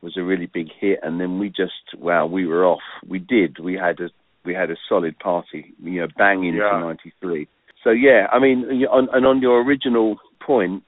[0.00, 2.80] was a really big hit, and then we just wow, we were off.
[3.06, 3.58] We did.
[3.58, 4.10] We had a
[4.44, 5.74] we had a solid party.
[5.82, 6.78] You know, bang into Yeah.
[6.80, 7.48] 93.
[7.84, 10.82] So yeah, I mean, on, and on your original point,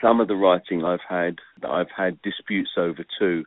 [0.00, 3.44] some of the writing I've had that I've had disputes over too,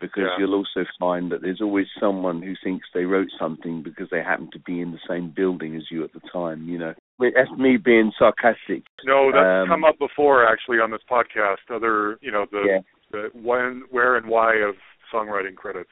[0.00, 0.38] because Yeah.
[0.38, 4.50] you'll also find that there's always someone who thinks they wrote something because they happen
[4.52, 6.68] to be in the same building as you at the time.
[6.68, 8.84] You know, that's me being sarcastic.
[9.04, 11.68] No, that's Um, come up before actually on this podcast.
[11.70, 12.80] Other, you know, the Yeah.
[13.10, 14.76] the when, where, and why of
[15.12, 15.90] songwriting credits.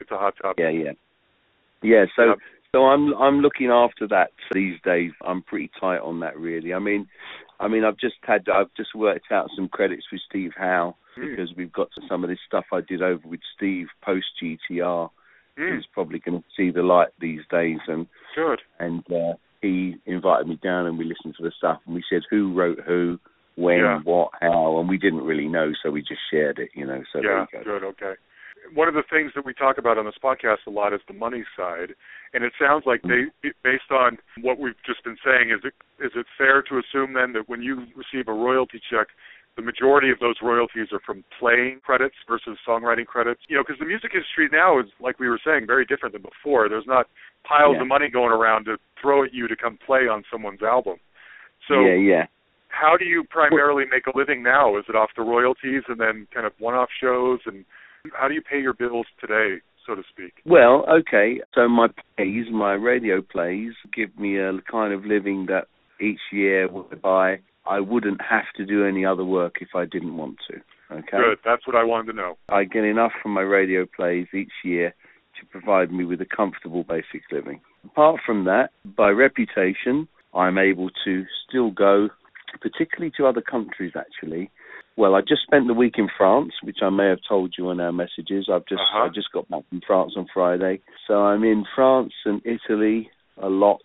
[0.00, 0.58] It's a hot topic.
[0.60, 0.92] Yeah, yeah,
[1.82, 2.04] yeah.
[2.16, 2.38] So, Yep.
[2.72, 5.12] so I'm I'm looking after that these days.
[5.22, 6.74] I'm pretty tight on that, really.
[6.74, 7.08] I mean,
[7.60, 11.30] I mean, I've just had I've just worked out some credits with Steve Howe Mm.
[11.30, 15.10] because we've got some of this stuff I did over with Steve post GTR.
[15.58, 18.06] Mm, Who's probably going to see the light these days, and
[18.36, 18.60] good.
[18.78, 22.22] and uh, he invited me down and we listened to the stuff and we said
[22.30, 23.18] who wrote who,
[23.56, 23.98] when, Yeah.
[24.04, 27.02] what, how, and we didn't really know, so we just shared it, you know.
[27.12, 27.78] So yeah, there you go.
[27.80, 27.84] good.
[27.88, 28.14] Okay.
[28.74, 31.14] One of the things that we talk about on this podcast a lot is the
[31.14, 31.94] money side,
[32.34, 33.24] and it sounds like they,
[33.64, 37.32] based on what we've just been saying, is it is it fair to assume then
[37.32, 39.08] that when you receive a royalty check,
[39.56, 43.40] the majority of those royalties are from playing credits versus songwriting credits?
[43.48, 46.22] You know, because the music industry now is, like we were saying, very different than
[46.22, 46.68] before.
[46.68, 47.06] There's not
[47.44, 47.82] piles Yeah.
[47.82, 50.98] of money going around to throw at you to come play on someone's album.
[51.66, 52.26] So yeah, yeah.
[52.68, 54.76] how do you primarily make a living now?
[54.76, 57.64] Is it off the royalties and then kind of one-off shows, and
[58.18, 59.56] how do you pay your bills today,
[59.86, 60.34] so to speak?
[60.44, 61.40] Well, okay.
[61.54, 65.66] So my plays, my radio plays, give me a kind of living that
[66.00, 70.36] each year whereby I wouldn't have to do any other work if I didn't want
[70.50, 70.60] to.
[70.90, 71.18] Okay.
[71.18, 71.38] Good.
[71.44, 72.38] That's what I wanted to know.
[72.48, 74.94] I get enough from my radio plays each year
[75.38, 77.60] to provide me with a comfortable basic living.
[77.84, 82.08] Apart from that, by reputation, I'm able to still go,
[82.60, 84.50] particularly to other countries actually.
[84.98, 87.78] Well, I just spent the week in France, which I may have told you on
[87.78, 88.48] our messages.
[88.52, 89.04] I've just Uh-huh.
[89.04, 90.80] I just got back from France on Friday.
[91.06, 93.08] So I'm in France and Italy
[93.40, 93.80] a lot.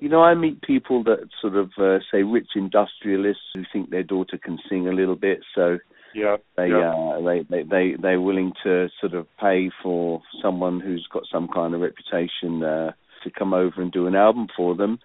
[0.00, 4.02] You know, I meet people that sort of uh, say rich industrialists who think their
[4.02, 5.78] daughter can sing a little bit, so
[6.14, 6.36] Yeah.
[6.56, 6.94] they yeah.
[6.94, 11.48] uh they, they they they're willing to sort of pay for someone who's got some
[11.48, 12.92] kind of reputation uh
[13.24, 14.98] to come over and do an album for them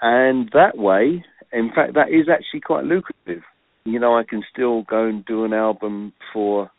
[0.00, 3.42] and that way in fact that is actually quite lucrative
[3.84, 6.70] you know i can still go and do an album for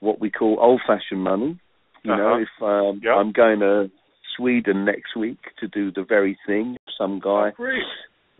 [0.00, 1.58] what we call old fashioned money
[2.04, 2.44] you know Uh-huh.
[2.46, 3.14] if um Yep.
[3.16, 3.90] i'm going to
[4.36, 7.52] sweden next week to do the very thing some guy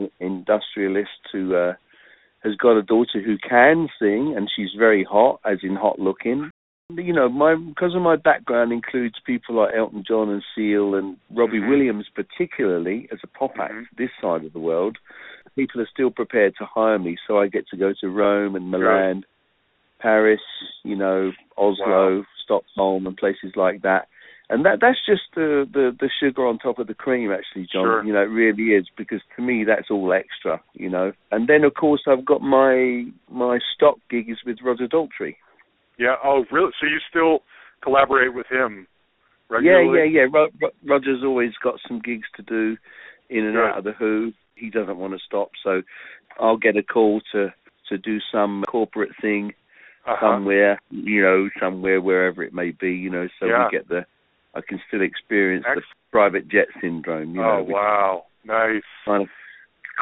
[0.00, 1.74] Oh, industrialist who uh,
[2.44, 6.50] has got a daughter who can sing, and she's very hot, as in hot looking.
[6.90, 11.16] You know, my because of my background includes people like Elton John and Seal and
[11.34, 11.68] Robbie Mhm.
[11.68, 13.86] Williams, particularly as a pop act Mhm.
[13.96, 14.96] this side of the world.
[15.58, 18.70] People are still prepared to hire me, so I get to go to Rome and
[18.70, 19.24] Milan,
[19.98, 20.40] Paris,
[20.84, 22.24] you know, Oslo, Wow.
[22.44, 24.06] Stockholm, and places like that.
[24.50, 27.84] And that that's just the, the the sugar on top of the cream, actually, John.
[27.84, 28.04] Sure.
[28.04, 31.12] You know, it really is because to me that's all extra, you know.
[31.32, 35.34] And then of course I've got my my stock gigs with Roger Daltrey.
[35.98, 36.14] Yeah.
[36.24, 36.70] Oh, really?
[36.80, 37.40] So you still
[37.82, 38.86] collaborate with him
[39.50, 39.98] regularly?
[39.98, 40.26] Yeah, yeah, yeah.
[40.32, 42.76] Ro- Ro- Roger's always got some gigs to do
[43.28, 43.66] in and Good.
[43.66, 44.32] out of the Who.
[44.58, 45.82] He doesn't want to stop, so
[46.40, 47.52] I'll get a call to
[47.88, 49.54] to do some corporate thing
[50.06, 50.20] Uh-huh.
[50.20, 53.64] somewhere, you know, somewhere wherever it may be, you know, so Yeah.
[53.64, 54.06] we get the.
[54.54, 58.82] I can still experience the private jet syndrome, you know, oh wow, nice.
[59.04, 59.28] kind of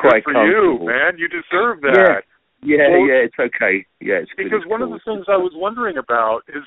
[0.00, 1.18] Good quite for you, man.
[1.18, 2.22] You deserve that.
[2.62, 3.84] Yeah, Well, yeah, it's okay.
[4.00, 6.64] Yeah, it's good, because it's one of the things I was wondering about is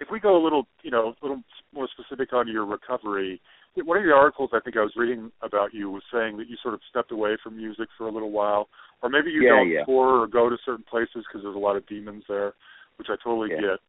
[0.00, 3.40] if we go a little, you know, a little more specific on your recovery.
[3.76, 6.56] One of the articles I think I was reading about you was saying that you
[6.62, 8.68] sort of stepped away from music for a little while,
[9.02, 9.84] or maybe you Yeah, don't yeah.
[9.84, 12.54] tour or go to certain places because there's a lot of demons there,
[12.96, 13.60] which I totally Yeah.
[13.60, 13.80] get.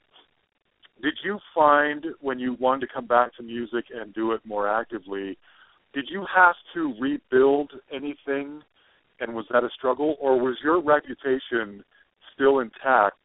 [1.01, 4.67] Did you find when you wanted to come back to music and do it more
[4.67, 5.37] actively,
[5.93, 8.63] did you have to rebuild anything,
[9.19, 11.83] and was that a struggle, or was your reputation
[12.33, 13.17] still intact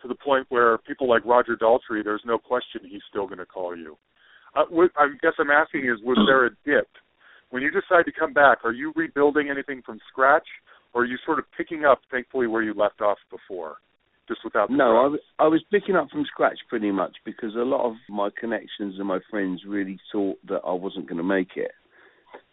[0.00, 3.46] to the point where people like Roger Daltrey, there's no question he's still going to
[3.46, 3.98] call you.
[4.56, 6.88] Uh, what, I guess I'm asking is, was there a dip
[7.50, 8.58] when you decide to come back?
[8.64, 10.46] Are you rebuilding anything from scratch,
[10.92, 13.76] or are you sort of picking up, thankfully, where you left off before,
[14.26, 17.58] just without No, I was, I was picking up from scratch pretty much because a
[17.58, 21.56] lot of my connections and my friends really thought that I wasn't going to make
[21.56, 21.72] it.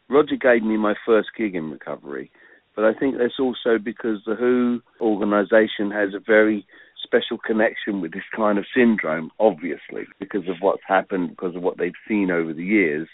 [0.09, 2.31] Roger gave me my first gig in recovery,
[2.75, 6.67] but I think that's also because the WHO organisation has a very
[7.05, 11.77] special connection with this kind of syndrome, obviously, because of what's happened, because of what
[11.77, 13.07] they've seen over the years.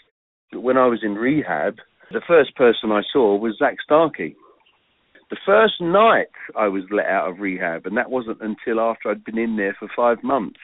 [0.50, 1.76] But when I was in rehab,
[2.10, 4.36] the first person I saw was Zak Starkey.
[5.30, 9.24] The first night I was let out of rehab, and that wasn't until after I'd
[9.24, 10.60] been in there for five months.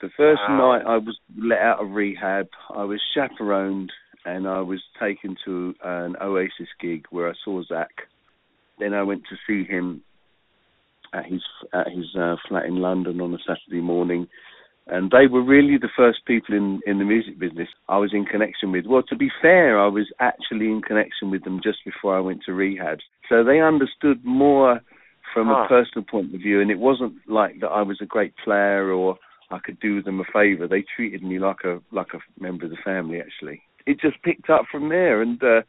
[0.00, 0.72] The first Wow.
[0.72, 3.92] night I was let out of rehab, I was chaperoned
[4.24, 8.08] and I was taken to an Oasis gig where I saw Zach.
[8.78, 10.02] Then I went to see him
[11.12, 11.42] at his
[11.72, 14.26] at his uh, flat in London on a Saturday morning,
[14.86, 18.24] and they were really the first people in in the music business I was in
[18.24, 18.86] connection with.
[18.86, 22.42] Well, to be fair, I was actually in connection with them just before I went
[22.46, 22.98] to rehab,
[23.28, 24.80] so they understood more
[25.34, 25.64] from Huh.
[25.64, 28.90] a personal point of view, and it wasn't like that I was a great player
[28.90, 29.18] or
[29.50, 30.66] I could do them a favour.
[30.66, 33.20] They treated me like a like a member of the family.
[33.20, 35.62] Actually, it just picked up from there, and uh,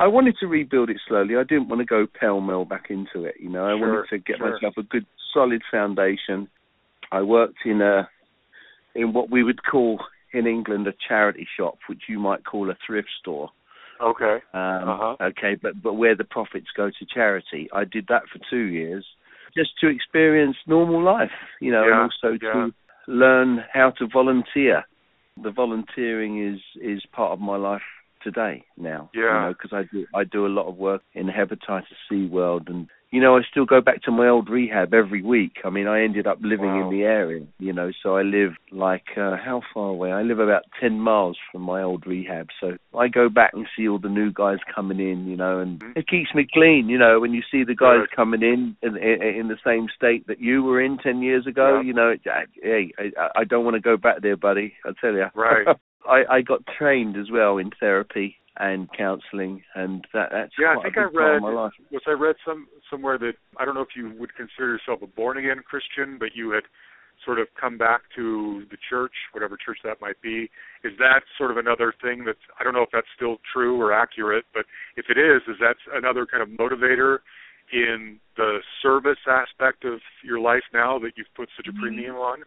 [0.00, 1.36] I wanted to rebuild it slowly.
[1.36, 3.34] I didn't want to go pell mell back into it.
[3.38, 4.50] You know, I Sure, wanted to get sure.
[4.50, 6.48] myself a good solid foundation.
[7.12, 8.08] I worked in a
[8.94, 10.00] in what we would call
[10.32, 13.50] in England a charity shop, which you might call a thrift store.
[14.00, 14.36] Okay.
[14.54, 15.16] Um, Uh-huh.
[15.20, 17.68] Okay, but but where the profits go to charity.
[17.72, 19.04] I did that for two years,
[19.54, 22.52] just to experience normal life, you know, Yeah, and also yeah.
[22.54, 22.74] to
[23.06, 24.84] learn how to volunteer.
[25.42, 27.82] The volunteering is is part of my life
[28.22, 29.10] today now.
[29.14, 29.20] Yeah.
[29.20, 32.26] You know, because I do I do a lot of work in the hepatitis C
[32.26, 35.58] world, and you know I still go back to my old rehab every week.
[35.64, 36.90] I mean, I ended up living Wow.
[36.90, 40.12] in the area, you know, so I live like uh, how far away?
[40.12, 43.88] I live about ten miles from my old rehab, so I go back and see
[43.88, 45.96] all the new guys coming in, you know, and Mhm.
[45.96, 48.10] it keeps me clean, you know, when you see the guys Good.
[48.12, 51.82] coming in in, in the same state that you were in ten years ago, Yeah.
[51.82, 54.74] you know, it, I- hey, I, I don't want to go back there, buddy.
[54.84, 55.66] I tell you, Right.
[56.08, 60.82] I, I got trained as well in therapy and counselling, and that that's Yeah, I
[60.82, 61.72] think a I big part read my life.
[61.90, 65.06] was I read some somewhere that I don't know if you would consider yourself a
[65.06, 66.64] born again Christian, but you had
[67.24, 70.50] sort of come back to the church, whatever church that might be.
[70.84, 73.92] Is that sort of another thing that's I don't know if that's still true or
[73.92, 77.18] accurate, but if it is, is that another kind of motivator
[77.72, 81.80] in the service aspect of your life now that you've put such a mm-hmm.
[81.80, 82.42] premium on?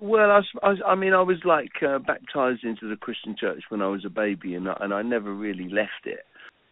[0.00, 3.82] Well, I, I, I mean, I was like uh, baptized into the Christian church when
[3.82, 6.20] I was a baby, and I, and I never really left it.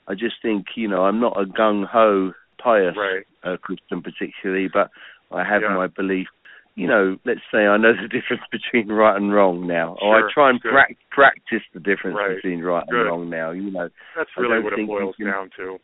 [0.08, 3.26] I just think, you know, I'm not a gung ho pious Right.
[3.42, 4.90] uh, Christian particularly, but
[5.32, 5.74] I have Yeah.
[5.74, 6.28] my belief.
[6.76, 10.32] You know, let's say I know the difference between right and wrong now, or I
[10.32, 13.00] try and prac practice the difference Right, between right good.
[13.00, 13.50] and wrong now.
[13.50, 15.78] You know, That's really what it boils down to.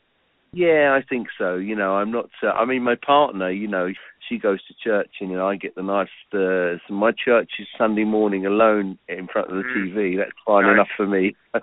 [0.53, 1.57] Yeah, I think so.
[1.57, 2.28] You know, I'm not.
[2.42, 3.88] Uh, I mean, my partner, you know,
[4.28, 6.09] she goes to church, and you know, I get the nice.
[6.32, 9.94] Uh, so my church is Sunday morning alone in front of the Mm.
[9.94, 10.16] TV.
[10.18, 10.74] That's fine Nice.
[10.74, 11.34] enough for me.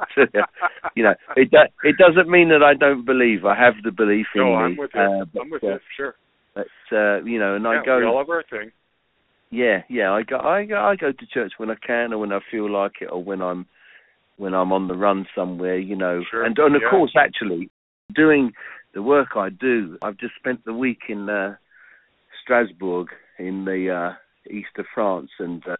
[0.95, 3.45] You, know, it do, it doesn't mean that I don't believe.
[3.45, 4.55] I have the belief in no, me.
[4.55, 5.01] I'm with you.
[5.01, 5.79] Uh, but, I'm with uh, you.
[5.95, 6.15] Sure.
[6.55, 7.97] But uh, you know, and yeah, I go.
[7.99, 8.71] we all have our thing.
[9.51, 10.11] Yeah, yeah.
[10.11, 10.37] I go.
[10.39, 10.77] I go.
[10.77, 13.41] I go to church when I can, or when I feel like it, or when
[13.41, 13.65] I'm
[14.37, 15.77] when I'm on the run somewhere.
[15.77, 16.89] You know, Sure, and and of yeah.
[16.89, 17.69] course, actually,
[18.13, 18.51] doing
[18.93, 21.55] the work I do, I've just spent the week in uh,
[22.43, 24.13] Strasbourg in the uh,
[24.51, 25.75] east of France, and uh,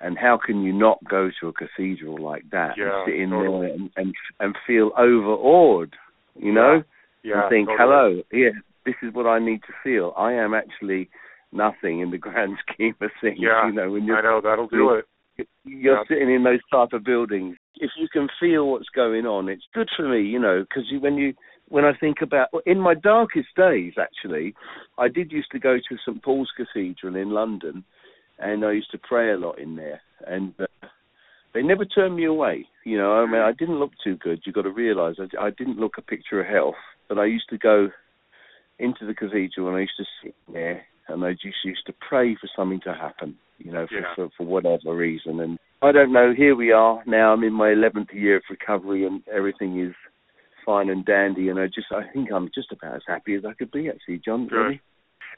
[0.00, 3.30] and how can you not go to a cathedral like that Yeah, and sit in
[3.30, 3.66] totally.
[3.66, 5.94] there and, and and feel overawed?
[6.36, 6.82] You know
[7.22, 7.42] Yeah.
[7.42, 7.78] and think, totally.
[7.78, 8.50] hello, yeah,
[8.86, 10.14] this is what I need to feel.
[10.16, 11.08] I am actually
[11.52, 13.38] nothing in the grand scheme of things.
[13.40, 15.06] Yeah, you know, when I you're know that'll do it.
[15.64, 16.02] you're Yeah.
[16.08, 17.56] sitting in those type of buildings.
[17.76, 21.00] If you can feel what's going on, it's good for me, you know, because you,
[21.00, 21.34] when you
[21.70, 24.54] when I think about in my darkest days, actually,
[24.98, 27.84] I did used to go to St Paul's Cathedral in London,
[28.38, 30.66] and I used to pray a lot in there, and uh,
[31.54, 32.66] they never turned me away.
[32.84, 34.42] You know, I mean, I didn't look too good.
[34.44, 36.74] You've got to realise I, I didn't look a picture of health,
[37.08, 37.88] but I used to go
[38.78, 42.34] into the cathedral and I used to sit there and I just used to pray
[42.40, 44.14] for something to happen, you know, for, Yeah.
[44.16, 45.40] for, for whatever reason.
[45.40, 49.04] And I don't know, here we are now, I'm in my 11th year of recovery
[49.04, 49.94] and everything is
[50.70, 53.54] fine and dandy and I just, I think I'm just about as happy as I
[53.54, 54.46] could be actually, John.
[54.46, 54.56] Good.
[54.56, 54.80] Really.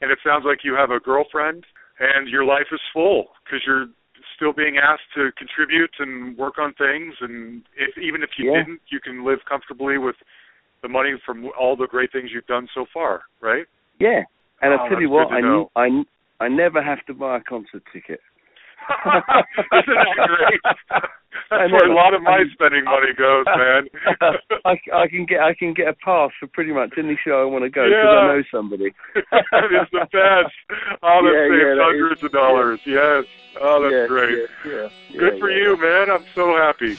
[0.01, 1.65] And it sounds like you have a girlfriend
[1.99, 3.87] and your life is full because you're
[4.35, 7.15] still being asked to contribute and work on things.
[7.21, 8.59] And if even if you Yeah.
[8.59, 10.15] didn't, you can live comfortably with
[10.83, 13.65] the money from all the great things you've done so far, right?
[13.99, 14.21] Yeah.
[14.61, 17.41] And Oh, I tell you what, I, n- I, I never have to buy a
[17.41, 18.19] concert ticket.
[18.83, 20.61] Isn't that great?
[21.49, 23.87] That's where a lot of my spending money goes, man.
[24.65, 27.45] I, I can get I can get a pass for pretty much any show I
[27.45, 28.09] want to go because Yeah.
[28.09, 28.93] I know somebody.
[29.15, 30.53] it's the best.
[31.03, 32.79] Oh, that Yeah, saves yeah, hundreds is- of dollars.
[32.85, 33.25] Yes.
[33.61, 34.37] Oh, that's yeah, great.
[34.65, 35.57] Yeah, yeah, Good yeah, for yeah.
[35.63, 36.09] you, man.
[36.11, 36.97] I'm so happy.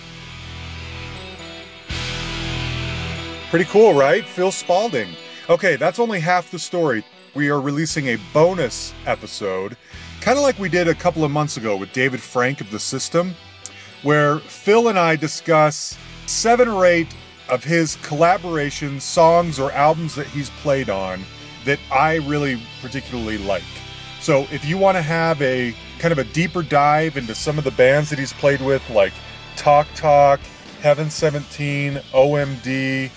[3.51, 4.25] Pretty cool, right?
[4.25, 5.09] Phil Spalding.
[5.49, 7.05] Okay, that's only half the story.
[7.35, 9.77] We are releasing a bonus episode,
[10.25, 12.79] kind of like we did a couple of months ago with David Frank of The
[12.79, 13.35] System,
[14.03, 17.15] where Phil and I discuss seven or eight
[17.51, 21.23] of his collaboration songs or albums that he's played on
[21.67, 23.65] that I really particularly like.
[24.23, 27.65] So if you want to have a kind of a deeper dive into some of
[27.65, 29.13] the bands that he's played with, like
[29.57, 30.41] Talk Talk,
[30.81, 33.11] Heaven 17, OMD,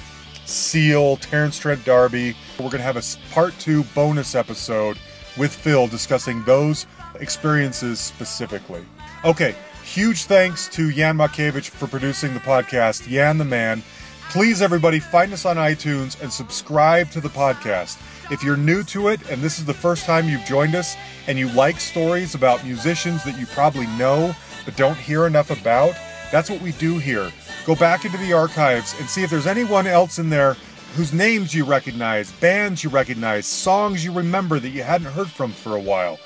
[0.44, 5.00] Seal, Terence Trent D'Arby, we're going to have a part two bonus episode
[5.38, 6.86] with Phil discussing those
[7.22, 8.84] experiences specifically.
[9.26, 13.08] Okay, huge thanks to Jan Makevich for producing the podcast.
[13.08, 13.84] Jan the man.
[14.30, 17.98] Please, everybody, find us on iTunes and subscribe to the podcast.
[18.30, 20.96] If you're new to it and this is the first time you've joined us
[21.28, 25.96] and you like stories about musicians that you probably know but don't hear enough about,
[26.30, 27.32] that's what we do here.
[27.66, 30.58] Go back into the archives and see if there's anyone else in there
[30.96, 35.52] whose names you recognize, bands you recognize, songs you remember that you hadn't heard from
[35.52, 36.20] for a while.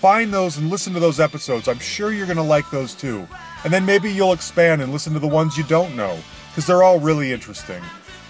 [0.00, 1.66] Find those and listen to those episodes.
[1.66, 3.26] I'm sure you're going to like those too.
[3.64, 6.16] And then maybe you'll expand and listen to the ones you don't know,
[6.50, 7.82] because they're all really interesting.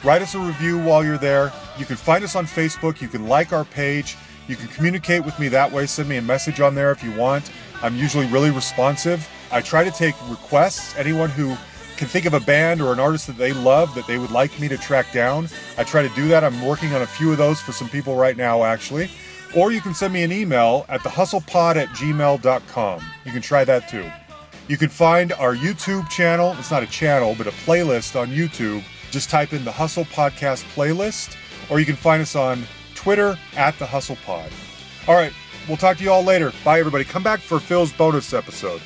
[0.03, 1.53] Write us a review while you're there.
[1.77, 3.03] You can find us on Facebook.
[3.03, 4.17] You can like our page.
[4.47, 5.85] You can communicate with me that way.
[5.85, 7.51] Send me a message on there if you want.
[7.83, 9.29] I'm usually really responsive.
[9.53, 10.97] I try to take requests.
[10.97, 11.55] Anyone who
[11.99, 14.59] can think of a band or an artist that they love that they would like
[14.59, 16.45] me to track down, I try to do that.
[16.45, 19.11] I'm working on a few of those for some people right now, actually.
[19.57, 23.03] Or you can send me an email at thehustlepod at gmail.com.
[23.25, 24.11] You can try that too.
[24.69, 26.55] You can find our YouTube channel.
[26.59, 28.83] It's not a channel, but a playlist on YouTube.
[29.11, 31.37] Just type in the Hustle Podcast playlist,
[31.71, 34.51] or you can find us on Twitter at the Hustle Pod.
[35.07, 35.33] All right,
[35.67, 36.53] we'll talk to you all later.
[36.65, 37.05] Bye, everybody.
[37.05, 38.83] Come back for Phil's bonus episode.